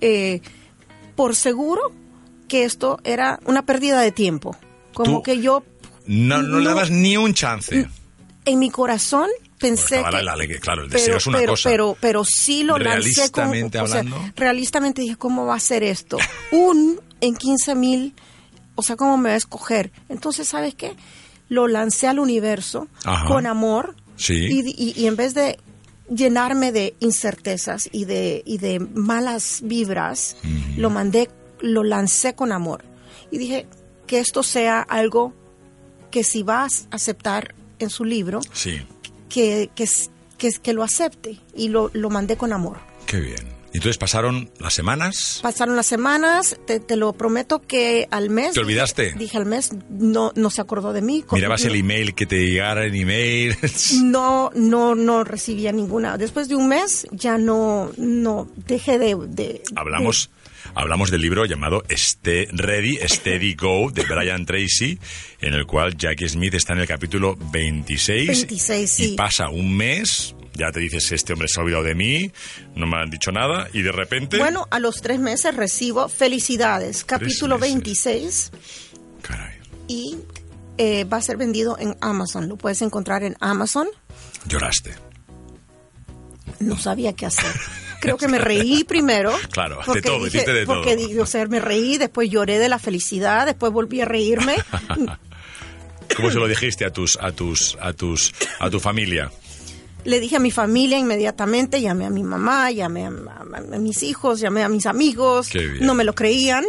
eh, 0.00 0.40
por 1.16 1.34
seguro 1.36 1.92
que 2.48 2.64
esto 2.64 2.98
era 3.04 3.38
una 3.44 3.66
pérdida 3.66 4.00
de 4.00 4.12
tiempo, 4.12 4.56
como 4.94 5.18
Tú- 5.18 5.22
que 5.22 5.40
yo 5.40 5.64
No, 6.06 6.40
no, 6.42 6.60
le 6.60 6.68
dabas 6.68 6.90
ni 6.90 7.16
un 7.16 7.34
chance. 7.34 7.86
en 8.44 8.58
mi 8.58 8.70
corazón 8.70 9.28
pensé 9.58 10.00
la- 10.00 10.10
que 10.10 10.22
la 10.22 10.60
claro, 10.60 10.84
el 10.84 10.88
deseo 10.88 11.16
es 11.18 11.26
una 11.26 11.38
pero, 11.38 11.52
cosa. 11.52 11.68
pero 11.68 11.96
pero 12.00 12.24
sí 12.24 12.62
lo 12.62 12.78
lancé 12.78 13.30
con, 13.32 13.50
Realistamente 13.50 13.78
o 13.80 13.86
sea, 13.88 13.98
hablando. 14.00 14.32
realistamente 14.36 15.02
dije 15.02 15.16
cómo 15.16 15.44
va 15.46 15.56
a 15.56 15.60
ser 15.60 15.82
esto 15.82 16.16
un 16.52 17.00
en 17.20 17.34
15 17.36 17.74
mil 17.74 18.14
o 18.76 18.82
sea 18.84 18.94
cómo 18.96 19.16
me 19.18 19.30
va 19.30 19.34
a 19.34 19.38
escoger 19.38 19.90
entonces 20.08 20.46
sabes 20.48 20.74
qué 20.76 20.94
lo 21.48 21.66
lancé 21.68 22.06
al 22.06 22.18
universo 22.18 22.88
Ajá. 23.04 23.26
con 23.26 23.46
amor 23.46 23.94
Sí. 24.16 24.34
y, 24.34 24.60
y- 24.76 24.94
y 25.00 25.06
en 25.06 25.16
vez 25.16 25.34
de 25.34 25.58
llenarme 26.10 26.72
de 26.72 26.94
incertezas 27.00 27.88
y 27.92 28.04
de 28.06 28.42
y 28.46 28.58
de 28.58 28.80
malas 28.80 29.60
vibras 29.62 30.36
lo 30.76 30.88
mandé 30.90 31.28
lo 31.60 31.84
lancé 31.84 32.34
con 32.34 32.50
amor 32.52 32.82
y 33.30 33.38
dije 33.38 33.66
que 34.06 34.18
esto 34.18 34.42
sea 34.42 34.80
algo 34.80 35.34
que 36.10 36.24
si 36.24 36.42
vas 36.42 36.88
a 36.90 36.96
aceptar 36.96 37.54
en 37.78 37.90
su 37.90 38.04
libro 38.06 38.40
Sí, 38.52 38.80
que, 39.28 39.70
que, 39.74 39.86
que 40.62 40.72
lo 40.72 40.82
acepte 40.82 41.38
y 41.54 41.68
lo, 41.68 41.90
lo 41.92 42.08
mandé 42.10 42.36
con 42.38 42.52
amor. 42.54 42.78
qué 43.06 43.20
bien. 43.20 43.57
Entonces 43.78 43.96
pasaron 43.96 44.50
las 44.58 44.74
semanas. 44.74 45.38
Pasaron 45.40 45.76
las 45.76 45.86
semanas, 45.86 46.58
te, 46.66 46.80
te 46.80 46.96
lo 46.96 47.12
prometo 47.12 47.62
que 47.62 48.08
al 48.10 48.28
mes... 48.28 48.54
¿Te 48.54 48.58
olvidaste? 48.58 49.12
Dije, 49.12 49.36
al 49.36 49.46
mes, 49.46 49.70
no, 49.88 50.32
no 50.34 50.50
se 50.50 50.60
acordó 50.60 50.92
de 50.92 51.00
mí. 51.00 51.24
Mirabas 51.30 51.64
el 51.64 51.76
email 51.76 52.12
que 52.12 52.26
te 52.26 52.38
llegara 52.38 52.86
en 52.86 52.96
email. 52.96 53.56
No, 54.02 54.50
no, 54.54 54.96
no 54.96 55.22
recibía 55.22 55.70
ninguna. 55.70 56.18
Después 56.18 56.48
de 56.48 56.56
un 56.56 56.68
mes 56.68 57.06
ya 57.12 57.38
no, 57.38 57.92
no, 57.96 58.48
dejé 58.66 58.98
de... 58.98 59.14
de 59.28 59.62
Hablamos... 59.76 60.30
Hablamos 60.74 61.10
del 61.10 61.22
libro 61.22 61.44
llamado 61.46 61.82
Ste 61.88 62.48
Ready, 62.52 62.98
Steady 63.06 63.54
Go 63.54 63.90
de 63.92 64.04
Brian 64.04 64.44
Tracy, 64.44 64.98
en 65.40 65.54
el 65.54 65.66
cual 65.66 65.96
Jackie 65.96 66.28
Smith 66.28 66.54
está 66.54 66.72
en 66.74 66.80
el 66.80 66.86
capítulo 66.86 67.36
26, 67.52 68.26
26 68.26 68.90
sí. 68.90 69.12
y 69.12 69.16
pasa 69.16 69.48
un 69.48 69.76
mes, 69.76 70.34
ya 70.58 70.70
te 70.72 70.80
dices, 70.80 71.10
este 71.12 71.32
hombre 71.32 71.48
se 71.48 71.60
ha 71.60 71.62
olvidado 71.62 71.84
de 71.84 71.94
mí, 71.94 72.30
no 72.74 72.86
me 72.86 72.96
han 72.98 73.08
dicho 73.10 73.30
nada, 73.32 73.68
y 73.72 73.82
de 73.82 73.92
repente... 73.92 74.38
Bueno, 74.38 74.66
a 74.70 74.78
los 74.80 75.00
tres 75.00 75.20
meses 75.20 75.54
recibo 75.56 76.08
felicidades, 76.08 77.04
capítulo 77.04 77.58
26. 77.58 78.50
Caray. 79.22 79.54
Y 79.86 80.18
eh, 80.76 81.04
va 81.04 81.16
a 81.18 81.22
ser 81.22 81.36
vendido 81.36 81.78
en 81.78 81.96
Amazon. 82.00 82.48
Lo 82.48 82.56
puedes 82.56 82.82
encontrar 82.82 83.22
en 83.22 83.36
Amazon. 83.40 83.86
Lloraste. 84.46 84.94
No 86.60 86.76
sabía 86.78 87.12
qué 87.14 87.26
hacer. 87.26 87.50
Creo 88.00 88.16
que 88.16 88.28
me 88.28 88.38
reí 88.38 88.84
primero. 88.84 89.32
Claro, 89.50 89.78
de 89.78 89.84
porque 89.86 90.02
todo, 90.02 90.18
dije- 90.24 90.28
hiciste 90.38 90.52
de 90.52 90.66
todo. 90.66 90.84
di- 90.84 91.18
o 91.18 91.26
sea, 91.26 91.46
me 91.46 91.58
reí, 91.60 91.98
después 91.98 92.30
lloré 92.30 92.58
de 92.58 92.68
la 92.68 92.78
felicidad, 92.78 93.46
después 93.46 93.72
volví 93.72 94.00
a 94.00 94.04
reírme. 94.04 94.56
¿Cómo 96.16 96.30
se 96.30 96.38
lo 96.38 96.48
dijiste 96.48 96.84
a 96.84 96.90
tus, 96.92 97.16
a 97.20 97.32
tus, 97.32 97.76
a 97.80 97.92
tus, 97.92 98.32
a 98.60 98.70
tu 98.70 98.80
familia? 98.80 99.30
Le 100.04 100.20
dije 100.20 100.36
a 100.36 100.38
mi 100.40 100.50
familia 100.50 100.96
inmediatamente, 100.98 101.80
llamé 101.80 102.06
a 102.06 102.10
mi 102.10 102.22
mamá, 102.22 102.70
llamé 102.70 103.04
a, 103.06 103.08
a- 103.08 103.74
a 103.76 103.78
mis 103.78 104.02
hijos, 104.02 104.40
llamé 104.40 104.62
a 104.62 104.68
mis 104.68 104.86
amigos. 104.86 105.48
Qué 105.50 105.66
bien. 105.66 105.84
No 105.86 105.94
me 105.94 106.04
lo 106.04 106.14
creían. 106.14 106.64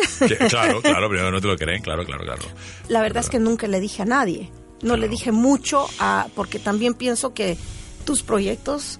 Claro, 0.49 0.81
claro, 0.81 1.09
pero 1.09 1.31
no 1.31 1.39
te 1.39 1.47
lo 1.47 1.55
creen, 1.57 1.81
claro, 1.81 2.05
claro, 2.05 2.23
claro. 2.23 2.41
La 2.89 3.01
verdad 3.01 3.23
es 3.23 3.29
que 3.29 3.39
nunca 3.39 3.67
le 3.67 3.79
dije 3.79 4.01
a 4.01 4.05
nadie. 4.05 4.51
No 4.81 4.95
le 4.97 5.07
dije 5.09 5.31
mucho, 5.31 5.87
a, 5.99 6.27
porque 6.35 6.57
también 6.57 6.93
pienso 6.93 7.33
que 7.33 7.57
tus 8.05 8.23
proyectos, 8.23 8.99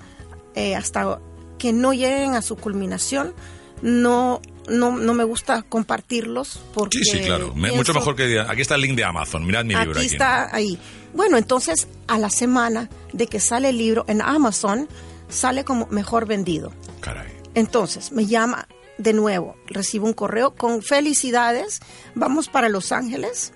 eh, 0.54 0.76
hasta 0.76 1.20
que 1.58 1.72
no 1.74 1.94
lleguen 1.94 2.36
a 2.36 2.42
su 2.42 2.56
culminación, 2.58 3.34
no, 3.82 4.42
no, 4.69 4.97
no 4.97 5.13
me 5.13 5.23
gusta 5.23 5.63
compartirlos. 5.63 6.60
Porque 6.73 6.99
Sí, 6.99 7.03
sí, 7.03 7.19
claro. 7.21 7.53
Pienso- 7.53 7.75
mucho 7.75 7.93
mejor 7.93 8.15
que... 8.15 8.39
Aquí 8.39 8.62
está 8.62 8.75
el 8.75 8.82
link 8.82 8.95
de 8.95 9.03
Amazon, 9.03 9.45
mirad 9.45 9.65
mi 9.65 9.75
libro 9.75 9.99
Aquí 9.99 10.05
está, 10.08 10.53
ahí. 10.55 10.79
Bueno, 11.13 11.38
entonces, 11.38 11.88
a 12.08 12.17
la 12.17 12.29
semana 12.29 12.89
de 13.13 13.27
que 13.27 13.39
sale 13.39 13.69
el 13.69 13.77
libro 13.77 14.05
en 14.08 14.21
Amazon, 14.21 14.88
sale 15.27 15.63
como 15.65 15.88
mejor 15.88 16.25
vendido. 16.27 16.71
Caray. 17.01 17.27
Entonces, 17.55 18.12
me 18.12 18.25
llama 18.27 18.67
de 18.97 19.13
nuevo, 19.13 19.55
recibo 19.67 20.05
un 20.05 20.13
correo 20.13 20.53
con 20.55 20.82
felicidades, 20.82 21.79
vamos 22.15 22.47
para 22.49 22.67
Los 22.69 22.91
Ángeles, 22.91 23.53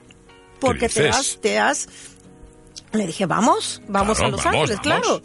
porque 0.59 0.87
te 0.89 1.09
has, 1.09 1.37
te 1.41 1.59
has, 1.59 1.89
le 2.93 3.05
dije, 3.07 3.25
vamos, 3.25 3.81
vamos 3.87 4.17
Claro, 4.17 4.27
a 4.29 4.31
Los 4.37 4.43
vamos, 4.45 4.61
Ángeles, 4.71 4.79
vamos. 4.85 5.01
claro. 5.05 5.21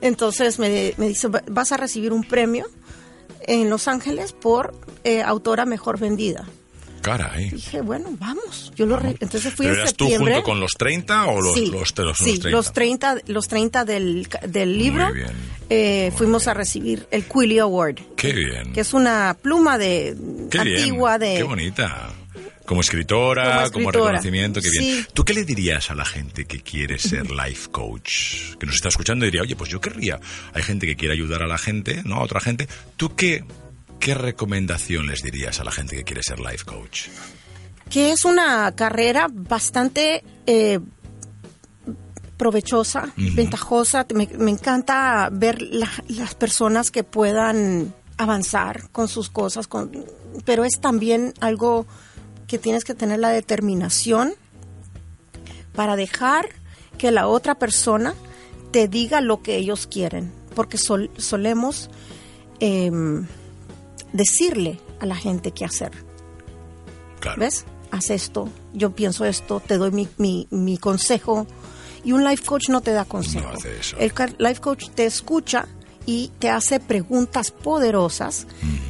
Entonces 0.00 0.58
me, 0.58 0.94
me 0.98 1.08
dice, 1.08 1.28
"Va- 1.28 1.42
vas 1.48 1.72
a 1.72 1.76
recibir 1.76 2.12
un 2.12 2.22
premio 2.24 2.66
en 3.46 3.70
Los 3.70 3.88
Ángeles 3.88 4.32
por 4.32 4.74
eh, 5.04 5.22
autora 5.22 5.64
mejor 5.66 5.98
vendida. 5.98 6.44
Caray. 7.02 7.50
Dije, 7.50 7.80
bueno, 7.80 8.10
vamos. 8.20 8.72
Yo 8.76 8.86
lo 8.86 8.96
entonces 9.00 9.52
fui 9.54 9.66
¿Pero 9.66 9.74
en 9.74 9.80
eras 9.80 9.94
tú 9.94 10.04
septiembre. 10.04 10.34
junto 10.34 10.48
con 10.48 10.60
los 10.60 10.70
30 10.78 11.26
o 11.26 11.40
los, 11.40 11.54
sí, 11.54 11.66
los, 11.66 11.98
los, 11.98 12.16
sí, 12.16 12.38
30? 12.38 12.50
los 12.50 12.72
30, 12.72 13.16
los 13.26 13.48
30 13.48 13.84
del, 13.84 14.28
del 14.46 14.78
libro. 14.78 15.12
bien, 15.12 15.26
eh, 15.68 16.10
muy 16.12 16.18
fuimos 16.18 16.46
a 16.46 16.54
recibir 16.54 17.08
el 17.10 17.24
Quilly 17.24 17.58
Award. 17.58 17.96
Qué 18.16 18.32
bien. 18.32 18.72
Que 18.72 18.82
es 18.82 18.94
una 18.94 19.36
pluma 19.42 19.78
de 19.78 20.16
Qué 20.48 20.60
antigua 20.60 21.18
bien. 21.18 21.32
de 21.32 21.36
Qué 21.38 21.42
bonita. 21.42 22.10
Como 22.66 22.80
escritora, 22.80 23.68
Como 23.70 23.90
reconocimiento, 23.90 24.60
qué 24.60 24.70
bien. 24.70 24.84
Sí. 25.02 25.06
¿Tú 25.12 25.24
qué 25.24 25.34
le 25.34 25.44
dirías 25.44 25.90
a 25.90 25.94
la 25.94 26.04
gente 26.04 26.44
que 26.44 26.60
quiere 26.60 26.98
ser 26.98 27.30
life 27.30 27.70
coach? 27.70 28.54
Que 28.58 28.66
nos 28.66 28.76
está 28.76 28.88
escuchando 28.88 29.24
y 29.24 29.28
diría, 29.28 29.42
oye, 29.42 29.56
pues 29.56 29.68
yo 29.70 29.80
querría. 29.80 30.20
Hay 30.54 30.62
gente 30.62 30.86
que 30.86 30.94
quiere 30.96 31.14
ayudar 31.14 31.42
a 31.42 31.46
la 31.46 31.58
gente, 31.58 32.02
¿no? 32.04 32.16
A 32.16 32.22
otra 32.22 32.40
gente. 32.40 32.68
¿Tú 32.96 33.14
qué, 33.16 33.44
qué 33.98 34.14
recomendación 34.14 35.06
les 35.06 35.22
dirías 35.22 35.58
a 35.60 35.64
la 35.64 35.72
gente 35.72 35.96
que 35.96 36.04
quiere 36.04 36.22
ser 36.22 36.38
life 36.38 36.64
coach? 36.64 37.08
que 37.90 38.10
es 38.12 38.24
una 38.24 38.72
carrera 38.74 39.26
bastante 39.30 40.24
eh, 40.46 40.78
provechosa, 42.36 43.12
ventajosa. 43.16 44.06
Me, 44.14 44.28
me 44.38 44.50
encanta 44.50 45.28
ver 45.30 45.60
la- 45.60 45.90
las 46.08 46.34
personas 46.34 46.90
que 46.90 47.04
puedan 47.04 47.94
avanzar 48.16 48.88
con 48.92 49.08
sus 49.08 49.28
cosas, 49.28 49.66
con, 49.66 49.90
pero 50.44 50.64
es 50.64 50.80
también 50.80 51.34
algo 51.40 51.86
que 52.46 52.58
tienes 52.58 52.84
que 52.84 52.94
tener 52.94 53.18
la 53.20 53.30
determinación 53.30 54.34
para 55.74 55.96
dejar 55.96 56.48
que 56.98 57.10
la 57.10 57.26
otra 57.28 57.54
persona 57.58 58.14
te 58.70 58.88
diga 58.88 59.20
lo 59.20 59.42
que 59.42 59.56
ellos 59.56 59.86
quieren, 59.86 60.32
porque 60.54 60.78
sol- 60.78 61.10
solemos 61.16 61.90
em, 62.60 63.26
decirle 64.12 64.78
a 65.00 65.06
la 65.06 65.16
gente 65.16 65.52
qué 65.52 65.64
hacer. 65.64 65.92
Claro. 67.20 67.40
¿Ves? 67.40 67.64
Haz 67.90 68.10
esto, 68.10 68.48
yo 68.72 68.94
pienso 68.94 69.24
esto, 69.24 69.60
te 69.60 69.76
doy 69.78 69.90
mi, 69.90 70.08
mi, 70.16 70.46
mi 70.50 70.78
consejo. 70.78 71.46
Y 72.04 72.12
un 72.12 72.24
life 72.24 72.44
coach 72.44 72.68
no 72.68 72.80
te 72.80 72.90
da 72.92 73.04
consejo. 73.04 73.48
No 73.48 73.54
hace 73.54 73.78
eso. 73.78 73.96
El 73.98 74.12
life 74.38 74.60
coach 74.60 74.88
te 74.94 75.04
escucha 75.04 75.68
y 76.04 76.32
te 76.38 76.50
hace 76.50 76.80
preguntas 76.80 77.50
poderosas 77.52 78.46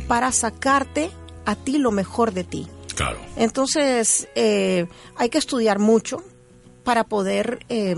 para 0.08 0.32
sacarte 0.32 1.10
a 1.44 1.54
ti 1.56 1.78
lo 1.78 1.90
mejor 1.90 2.32
de 2.32 2.44
ti. 2.44 2.66
Claro. 3.02 3.20
Entonces, 3.36 4.28
eh, 4.34 4.86
hay 5.16 5.28
que 5.28 5.38
estudiar 5.38 5.78
mucho 5.78 6.22
para 6.84 7.04
poder 7.04 7.60
eh, 7.68 7.94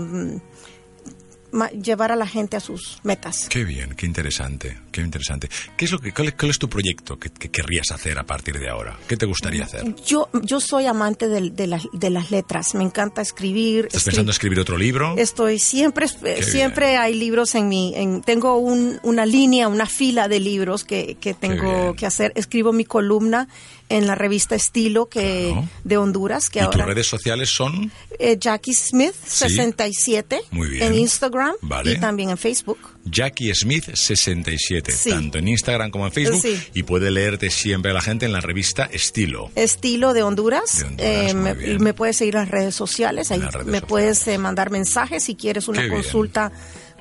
llevar 1.81 2.11
a 2.11 2.17
la 2.17 2.27
gente 2.27 2.57
a 2.57 2.59
sus 2.59 2.99
metas. 3.03 3.47
Qué 3.47 3.63
bien, 3.63 3.95
qué 3.95 4.05
interesante, 4.05 4.77
qué 4.91 4.99
interesante. 4.99 5.47
¿Qué 5.77 5.85
es 5.85 5.91
lo 5.91 5.99
que, 5.99 6.11
cuál, 6.13 6.27
es, 6.27 6.33
cuál 6.33 6.51
es 6.51 6.59
tu 6.59 6.67
proyecto 6.67 7.17
que, 7.17 7.29
que 7.29 7.49
querrías 7.49 7.91
hacer 7.91 8.19
a 8.19 8.25
partir 8.25 8.59
de 8.59 8.67
ahora? 8.69 8.99
¿Qué 9.07 9.15
te 9.15 9.25
gustaría 9.25 9.63
hacer? 9.63 9.95
Yo, 10.05 10.27
yo 10.43 10.59
soy 10.59 10.85
amante 10.85 11.29
del- 11.29 11.55
de, 11.55 11.67
las, 11.67 11.83
de 11.93 12.09
las 12.09 12.29
letras, 12.29 12.75
me 12.75 12.83
encanta 12.83 13.21
escribir. 13.21 13.85
¿Estás 13.85 14.01
escri- 14.01 14.05
pensando 14.05 14.31
en 14.31 14.33
escribir 14.33 14.59
otro 14.59 14.77
libro? 14.77 15.15
Estoy 15.17 15.57
siempre, 15.59 16.07
Qué 16.21 16.43
siempre 16.43 16.87
bien. 16.89 16.99
hay 17.01 17.13
libros 17.13 17.55
en 17.55 17.69
mi, 17.69 17.93
en, 17.95 18.21
tengo 18.21 18.57
un- 18.57 18.99
una 19.03 19.25
línea, 19.25 19.69
una 19.69 19.85
fila 19.85 20.27
de 20.27 20.41
libros 20.41 20.83
que, 20.83 21.15
que 21.21 21.33
tengo 21.33 21.95
que 21.95 22.05
hacer. 22.05 22.33
Escribo 22.35 22.73
mi 22.73 22.83
columna 22.83 23.47
en 23.89 24.07
la 24.07 24.15
revista 24.15 24.55
Estilo 24.55 25.07
que 25.07 25.49
Claro. 25.53 25.67
de 25.83 25.97
Honduras, 25.97 26.49
que 26.49 26.59
¿Y 26.59 26.63
tus 26.63 26.73
ahora 26.75 26.85
redes 26.85 27.05
sociales 27.07 27.49
son? 27.49 27.91
eh, 28.17 28.37
Jackie 28.39 28.73
Smith 28.73 29.13
67 29.25 30.41
Muy 30.51 30.69
bien. 30.69 30.83
en 30.83 30.95
Instagram 30.95 31.53
Vale. 31.61 31.93
y 31.93 31.97
también 31.99 32.29
en 32.31 32.37
Facebook. 32.37 32.77
Jackie 33.05 33.53
Smith 33.53 33.85
67, 33.93 34.91
Sí. 34.91 35.09
tanto 35.11 35.37
en 35.37 35.47
Instagram 35.47 35.91
como 35.91 36.05
en 36.07 36.11
Facebook. 36.11 36.41
Sí. 36.41 36.57
Y 36.73 36.83
puede 36.83 37.11
leerte 37.11 37.49
siempre 37.51 37.91
a 37.91 37.93
la 37.93 38.01
gente 38.01 38.25
en 38.25 38.31
la 38.31 38.41
revista 38.41 38.85
Estilo. 38.91 39.51
Estilo 39.55 40.13
de 40.13 40.23
Honduras. 40.23 40.79
De 40.79 40.85
Honduras, 40.85 41.31
Eh, 41.31 41.33
muy 41.35 41.43
me, 41.73 41.79
me 41.79 41.93
puedes 41.93 42.17
seguir 42.17 42.35
en 42.35 42.41
las 42.41 42.49
redes 42.49 42.73
sociales. 42.75 43.29
Ahí 43.31 43.39
redes 43.39 43.53
me 43.53 43.61
sociales. 43.61 43.81
puedes 43.87 44.27
eh, 44.27 44.37
mandar 44.39 44.71
mensajes 44.71 45.23
si 45.23 45.35
quieres 45.35 45.67
una 45.67 45.81
Qué 45.81 45.89
bien. 45.89 46.01
consulta 46.01 46.51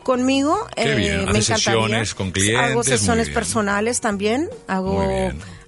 conmigo. 0.03 0.59
Qué 0.77 0.83
eh, 0.93 0.95
bien. 0.97 1.25
Me 1.25 1.39
Haces 1.39 1.49
encantaría. 1.51 1.57
sesiones 1.57 2.15
con 2.15 2.31
clientes, 2.31 2.63
Hago 2.63 2.75
muy 2.75 2.85
sesiones 2.85 3.31
personales 3.31 4.01
también. 4.03 4.51
Hago. 4.67 5.03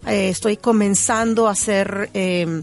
Eh, 0.06 0.28
estoy 0.30 0.56
comenzando 0.56 1.48
a 1.48 1.52
hacer. 1.52 2.10
eh, 2.14 2.62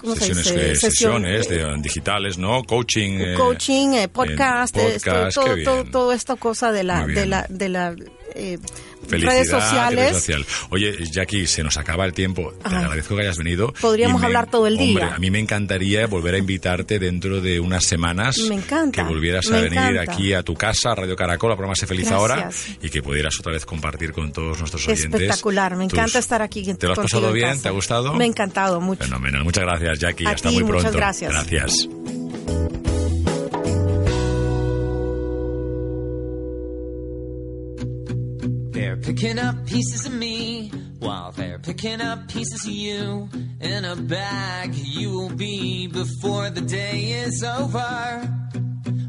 ¿cómo 0.00 0.14
se 0.16 0.26
Sesiones, 0.34 0.44
dice? 0.44 0.70
eh, 0.72 0.76
sesiones 0.76 1.50
eh, 1.50 1.64
digitales, 1.78 2.38
¿no? 2.38 2.62
Coaching. 2.64 3.18
eh, 3.18 3.34
coaching, 3.36 3.88
eh, 3.94 4.08
podcast, 4.08 4.76
en 4.76 4.82
eh, 4.86 4.94
esto- 4.96 5.10
podcast, 5.10 5.34
todo, 5.34 5.54
todo, 5.64 5.84
todo 5.90 6.12
esta 6.12 6.36
cosa 6.36 6.72
de 6.72 6.84
la, 6.84 7.06
de 7.06 7.26
la, 7.26 7.46
de 7.48 7.68
la 7.68 7.94
eh, 8.34 8.58
redes 9.10 9.48
sociales. 9.50 10.12
social. 10.16 10.44
Oye, 10.70 10.96
Jackie, 11.10 11.46
se 11.46 11.62
nos 11.62 11.76
acaba 11.76 12.04
el 12.04 12.12
tiempo. 12.12 12.52
Te 12.62 12.68
Ay. 12.70 12.74
agradezco 12.76 13.14
que 13.16 13.22
hayas 13.22 13.38
venido. 13.38 13.72
Podríamos 13.80 14.20
me- 14.20 14.26
hablar 14.26 14.50
todo 14.50 14.66
el 14.66 14.76
día. 14.76 14.88
Hombre, 15.02 15.16
a 15.16 15.18
mí 15.18 15.30
me 15.30 15.38
encantaría 15.38 16.06
volver 16.06 16.34
a 16.34 16.38
invitarte 16.38 16.98
dentro 16.98 17.40
de 17.40 17.60
unas 17.60 17.84
semanas. 17.84 18.38
Me 18.48 18.54
encanta, 18.56 19.02
Que 19.02 19.08
volvieras 19.08 19.46
a 19.50 19.60
venir 19.60 19.78
encanta. 19.78 20.12
aquí 20.12 20.32
a 20.32 20.42
tu 20.42 20.54
casa, 20.54 20.92
a 20.92 20.94
Radio 20.94 21.16
Caracol, 21.16 21.52
a 21.52 21.56
programa 21.56 21.74
Sé 21.74 21.86
Feliz 21.86 22.08
Gracias. 22.08 22.20
Ahora, 22.20 22.50
y 22.82 22.90
que 22.90 23.02
pudieras 23.02 23.38
otra 23.40 23.52
vez 23.52 23.64
compartir 23.66 24.12
con 24.12 24.32
todos 24.32 24.58
nuestros 24.58 24.86
oyentes. 24.86 25.20
Espectacular, 25.20 25.76
me 25.76 25.84
tus- 25.88 25.94
encanta 25.98 26.18
estar 26.18 26.42
aquí. 26.42 26.62
¿Te 26.74 26.86
lo 26.86 26.92
has 26.92 26.98
pasado 26.98 27.28
en 27.28 27.34
bien? 27.34 27.60
¿Te 27.62 27.68
ha 27.68 27.72
gustado? 27.72 28.14
Me 28.14 28.24
ha 28.24 28.26
encantado 28.26 28.80
mucho. 28.80 29.04
Fenomenal. 29.04 29.44
Muchas 29.44 29.64
gracias, 29.64 29.98
Jackie. 29.98 30.26
A 30.26 30.30
Hasta 30.30 30.48
ti, 30.48 30.54
muy 30.56 30.64
muchas 30.64 30.82
pronto. 30.82 30.98
gracias. 30.98 31.30
Gracias. 31.32 31.88
Picking 39.06 39.38
up 39.38 39.54
pieces 39.66 40.04
of 40.04 40.12
me 40.12 40.68
while 40.98 41.30
they're 41.30 41.60
picking 41.60 42.00
up 42.00 42.26
pieces 42.26 42.64
of 42.64 42.72
you. 42.72 43.28
In 43.60 43.84
a 43.84 43.94
bag 43.94 44.74
you 44.74 45.12
will 45.12 45.30
be 45.30 45.86
before 45.86 46.50
the 46.50 46.60
day 46.60 47.12
is 47.12 47.44
over. 47.44 48.28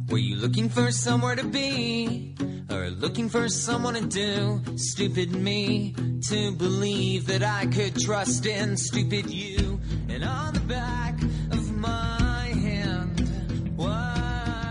Were 0.10 0.20
you 0.20 0.36
looking 0.36 0.70
for 0.70 0.92
somewhere 0.92 1.36
to 1.36 1.44
be? 1.44 2.36
or 2.70 2.90
looking 2.92 3.28
for 3.30 3.50
someone 3.50 3.96
to 3.96 4.06
do. 4.06 4.62
Stupid 4.78 5.32
me 5.32 5.96
to 6.30 6.52
believe 6.52 7.26
that 7.28 7.42
I 7.42 7.66
could 7.66 7.96
trust 7.96 8.46
in 8.46 8.78
stupid 8.78 9.32
you. 9.32 9.80
And 10.10 10.24
on 10.24 10.54
the 10.54 10.60
back 10.60 11.20
of 11.52 11.72
my 11.76 12.54
hand? 12.54 12.98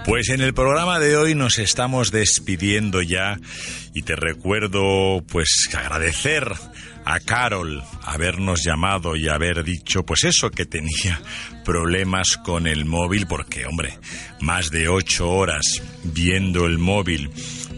Pues 0.07 0.29
en 0.29 0.41
el 0.41 0.55
programa 0.55 1.01
de 1.01 1.17
hoy 1.17 1.35
nos 1.35 1.59
estamos 1.59 2.13
despidiendo 2.13 3.03
ya 3.03 3.41
y 3.97 4.03
te 4.03 4.15
recuerdo 4.15 5.25
pues 5.27 5.71
agradecer 5.75 6.53
a 7.07 7.19
Carol 7.19 7.83
habernos 8.03 8.63
llamado 8.63 9.17
y 9.17 9.29
haber 9.29 9.65
dicho 9.65 10.05
pues 10.05 10.25
eso 10.25 10.51
que 10.51 10.67
tenía 10.67 11.19
problemas 11.65 12.37
con 12.45 12.67
el 12.67 12.85
móvil 12.85 13.27
porque 13.27 13.65
hombre 13.65 13.99
más 14.43 14.71
de 14.71 14.91
ocho 14.91 15.31
horas 15.31 15.83
viendo 16.05 16.67
el 16.67 16.77
móvil 16.77 17.31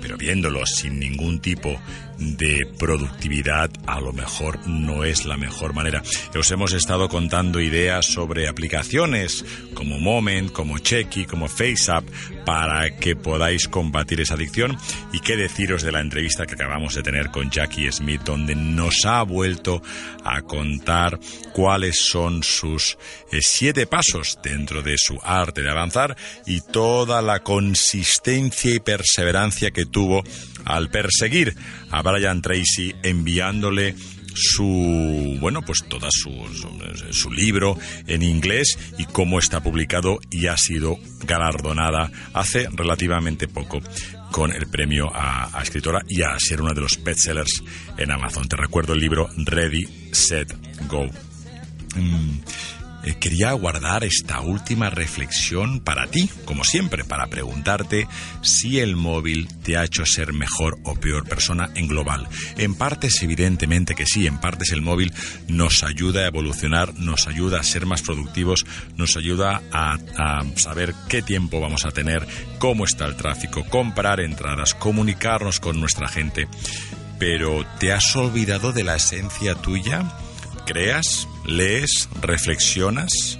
pero 0.02 0.16
viéndolo 0.16 0.66
sin 0.66 0.98
ningún 0.98 1.38
tipo 1.40 1.80
de 2.18 2.66
productividad 2.78 3.70
a 3.86 4.00
lo 4.00 4.12
mejor 4.12 4.66
no 4.66 5.04
es 5.04 5.24
la 5.24 5.36
mejor 5.36 5.72
manera. 5.72 6.02
Os 6.38 6.50
hemos 6.50 6.72
estado 6.72 7.08
contando 7.08 7.60
ideas 7.60 8.06
sobre 8.06 8.48
aplicaciones 8.48 9.44
como 9.74 9.98
Moment, 9.98 10.52
como 10.52 10.78
Checky, 10.78 11.24
como 11.24 11.48
FaceApp 11.48 12.04
para 12.44 12.96
que 12.96 13.14
podáis 13.14 13.68
combatir 13.68 14.20
esa 14.20 14.34
adicción 14.34 14.76
y 15.12 15.20
qué 15.20 15.36
deciros 15.36 15.82
de 15.82 15.92
la 15.92 16.00
entrevista 16.00 16.46
que 16.46 16.54
acabamos 16.54 16.94
de 16.94 17.02
tener 17.02 17.30
con 17.30 17.50
Jackie 17.50 17.90
Smith 17.92 18.22
donde 18.22 18.54
nos 18.54 19.04
ha 19.04 19.22
vuelto 19.22 19.82
a 20.24 20.42
contar 20.42 21.18
cuáles 21.52 22.00
son 22.00 22.42
sus 22.42 22.98
eh, 23.30 23.40
siete 23.42 23.86
pasos 23.86 24.38
dentro 24.42 24.82
de 24.82 24.96
su 24.98 25.18
arte 25.22 25.62
de 25.62 25.70
avanzar 25.70 26.16
y 26.46 26.60
toda 26.60 27.22
la 27.22 27.40
consistencia 27.40 28.74
y 28.74 28.80
perseverancia 28.80 29.70
que 29.70 29.86
tuvo 29.86 30.24
al 30.68 30.90
perseguir 30.90 31.56
a 31.90 32.02
Brian 32.02 32.42
Tracy 32.42 32.94
enviándole 33.02 33.94
su 34.34 35.36
bueno 35.40 35.62
pues 35.62 35.84
toda 35.88 36.08
su, 36.12 36.30
su, 37.10 37.30
libro 37.32 37.76
en 38.06 38.22
inglés 38.22 38.78
y 38.96 39.04
cómo 39.06 39.38
está 39.40 39.60
publicado 39.62 40.20
y 40.30 40.46
ha 40.46 40.56
sido 40.56 40.96
galardonada 41.24 42.12
hace 42.34 42.68
relativamente 42.72 43.48
poco 43.48 43.80
con 44.30 44.52
el 44.52 44.68
premio 44.68 45.10
a, 45.12 45.58
a 45.58 45.62
escritora 45.62 46.02
y 46.06 46.22
a 46.22 46.38
ser 46.38 46.60
uno 46.60 46.72
de 46.72 46.82
los 46.82 47.02
bestsellers 47.02 47.64
en 47.96 48.12
Amazon. 48.12 48.46
Te 48.46 48.56
recuerdo 48.56 48.92
el 48.92 49.00
libro 49.00 49.28
Ready, 49.36 50.10
Set, 50.12 50.54
Go. 50.86 51.06
Mm 51.96 52.38
eh, 53.08 53.16
quería 53.18 53.52
guardar 53.52 54.04
esta 54.04 54.40
última 54.40 54.90
reflexión 54.90 55.80
para 55.80 56.06
ti, 56.08 56.28
como 56.44 56.62
siempre, 56.62 57.04
para 57.04 57.26
preguntarte 57.28 58.06
si 58.42 58.80
el 58.80 58.96
móvil 58.96 59.48
te 59.62 59.78
ha 59.78 59.84
hecho 59.84 60.04
ser 60.04 60.34
mejor 60.34 60.78
o 60.84 60.94
peor 60.94 61.26
persona 61.26 61.70
en 61.74 61.88
global. 61.88 62.28
En 62.58 62.74
partes, 62.74 63.22
evidentemente 63.22 63.94
que 63.94 64.04
sí, 64.04 64.26
en 64.26 64.38
partes 64.38 64.72
el 64.72 64.82
móvil 64.82 65.14
nos 65.46 65.84
ayuda 65.84 66.20
a 66.20 66.26
evolucionar, 66.26 66.94
nos 66.98 67.26
ayuda 67.28 67.60
a 67.60 67.64
ser 67.64 67.86
más 67.86 68.02
productivos, 68.02 68.66
nos 68.96 69.16
ayuda 69.16 69.62
a, 69.72 69.96
a 70.16 70.44
saber 70.56 70.94
qué 71.08 71.22
tiempo 71.22 71.60
vamos 71.60 71.86
a 71.86 71.90
tener, 71.90 72.26
cómo 72.58 72.84
está 72.84 73.06
el 73.06 73.16
tráfico, 73.16 73.64
comprar 73.64 74.20
entradas, 74.20 74.74
comunicarnos 74.74 75.60
con 75.60 75.80
nuestra 75.80 76.08
gente. 76.08 76.46
Pero 77.18 77.64
¿te 77.80 77.92
has 77.92 78.14
olvidado 78.16 78.72
de 78.72 78.84
la 78.84 78.96
esencia 78.96 79.54
tuya? 79.54 80.27
¿Creas? 80.68 81.26
lees, 81.46 82.10
reflexionas. 82.20 83.38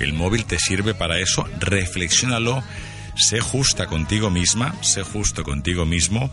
El 0.00 0.14
móvil 0.14 0.46
te 0.46 0.58
sirve 0.58 0.94
para 0.94 1.18
eso. 1.18 1.46
Reflexiónalo. 1.60 2.64
Sé 3.14 3.40
justa 3.40 3.86
contigo 3.86 4.30
misma, 4.30 4.74
sé 4.82 5.02
justo 5.02 5.44
contigo 5.44 5.84
mismo. 5.84 6.30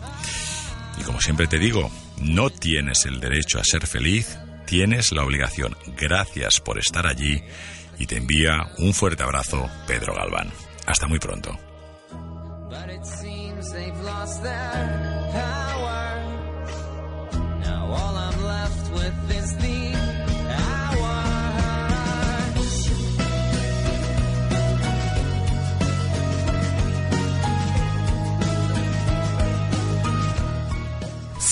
Y 0.98 1.02
como 1.02 1.20
siempre 1.20 1.46
te 1.46 1.58
digo, 1.58 1.90
no 2.22 2.48
tienes 2.48 3.04
el 3.04 3.20
derecho 3.20 3.60
a 3.60 3.64
ser 3.64 3.86
feliz, 3.86 4.38
tienes 4.66 5.12
la 5.12 5.24
obligación. 5.24 5.76
Gracias 5.98 6.58
por 6.60 6.78
estar 6.78 7.06
allí 7.06 7.42
y 7.98 8.06
te 8.06 8.16
envía 8.16 8.66
un 8.78 8.94
fuerte 8.94 9.22
abrazo, 9.22 9.68
Pedro 9.86 10.14
Galván. 10.14 10.50
Hasta 10.86 11.06
muy 11.06 11.18
pronto. 11.18 11.58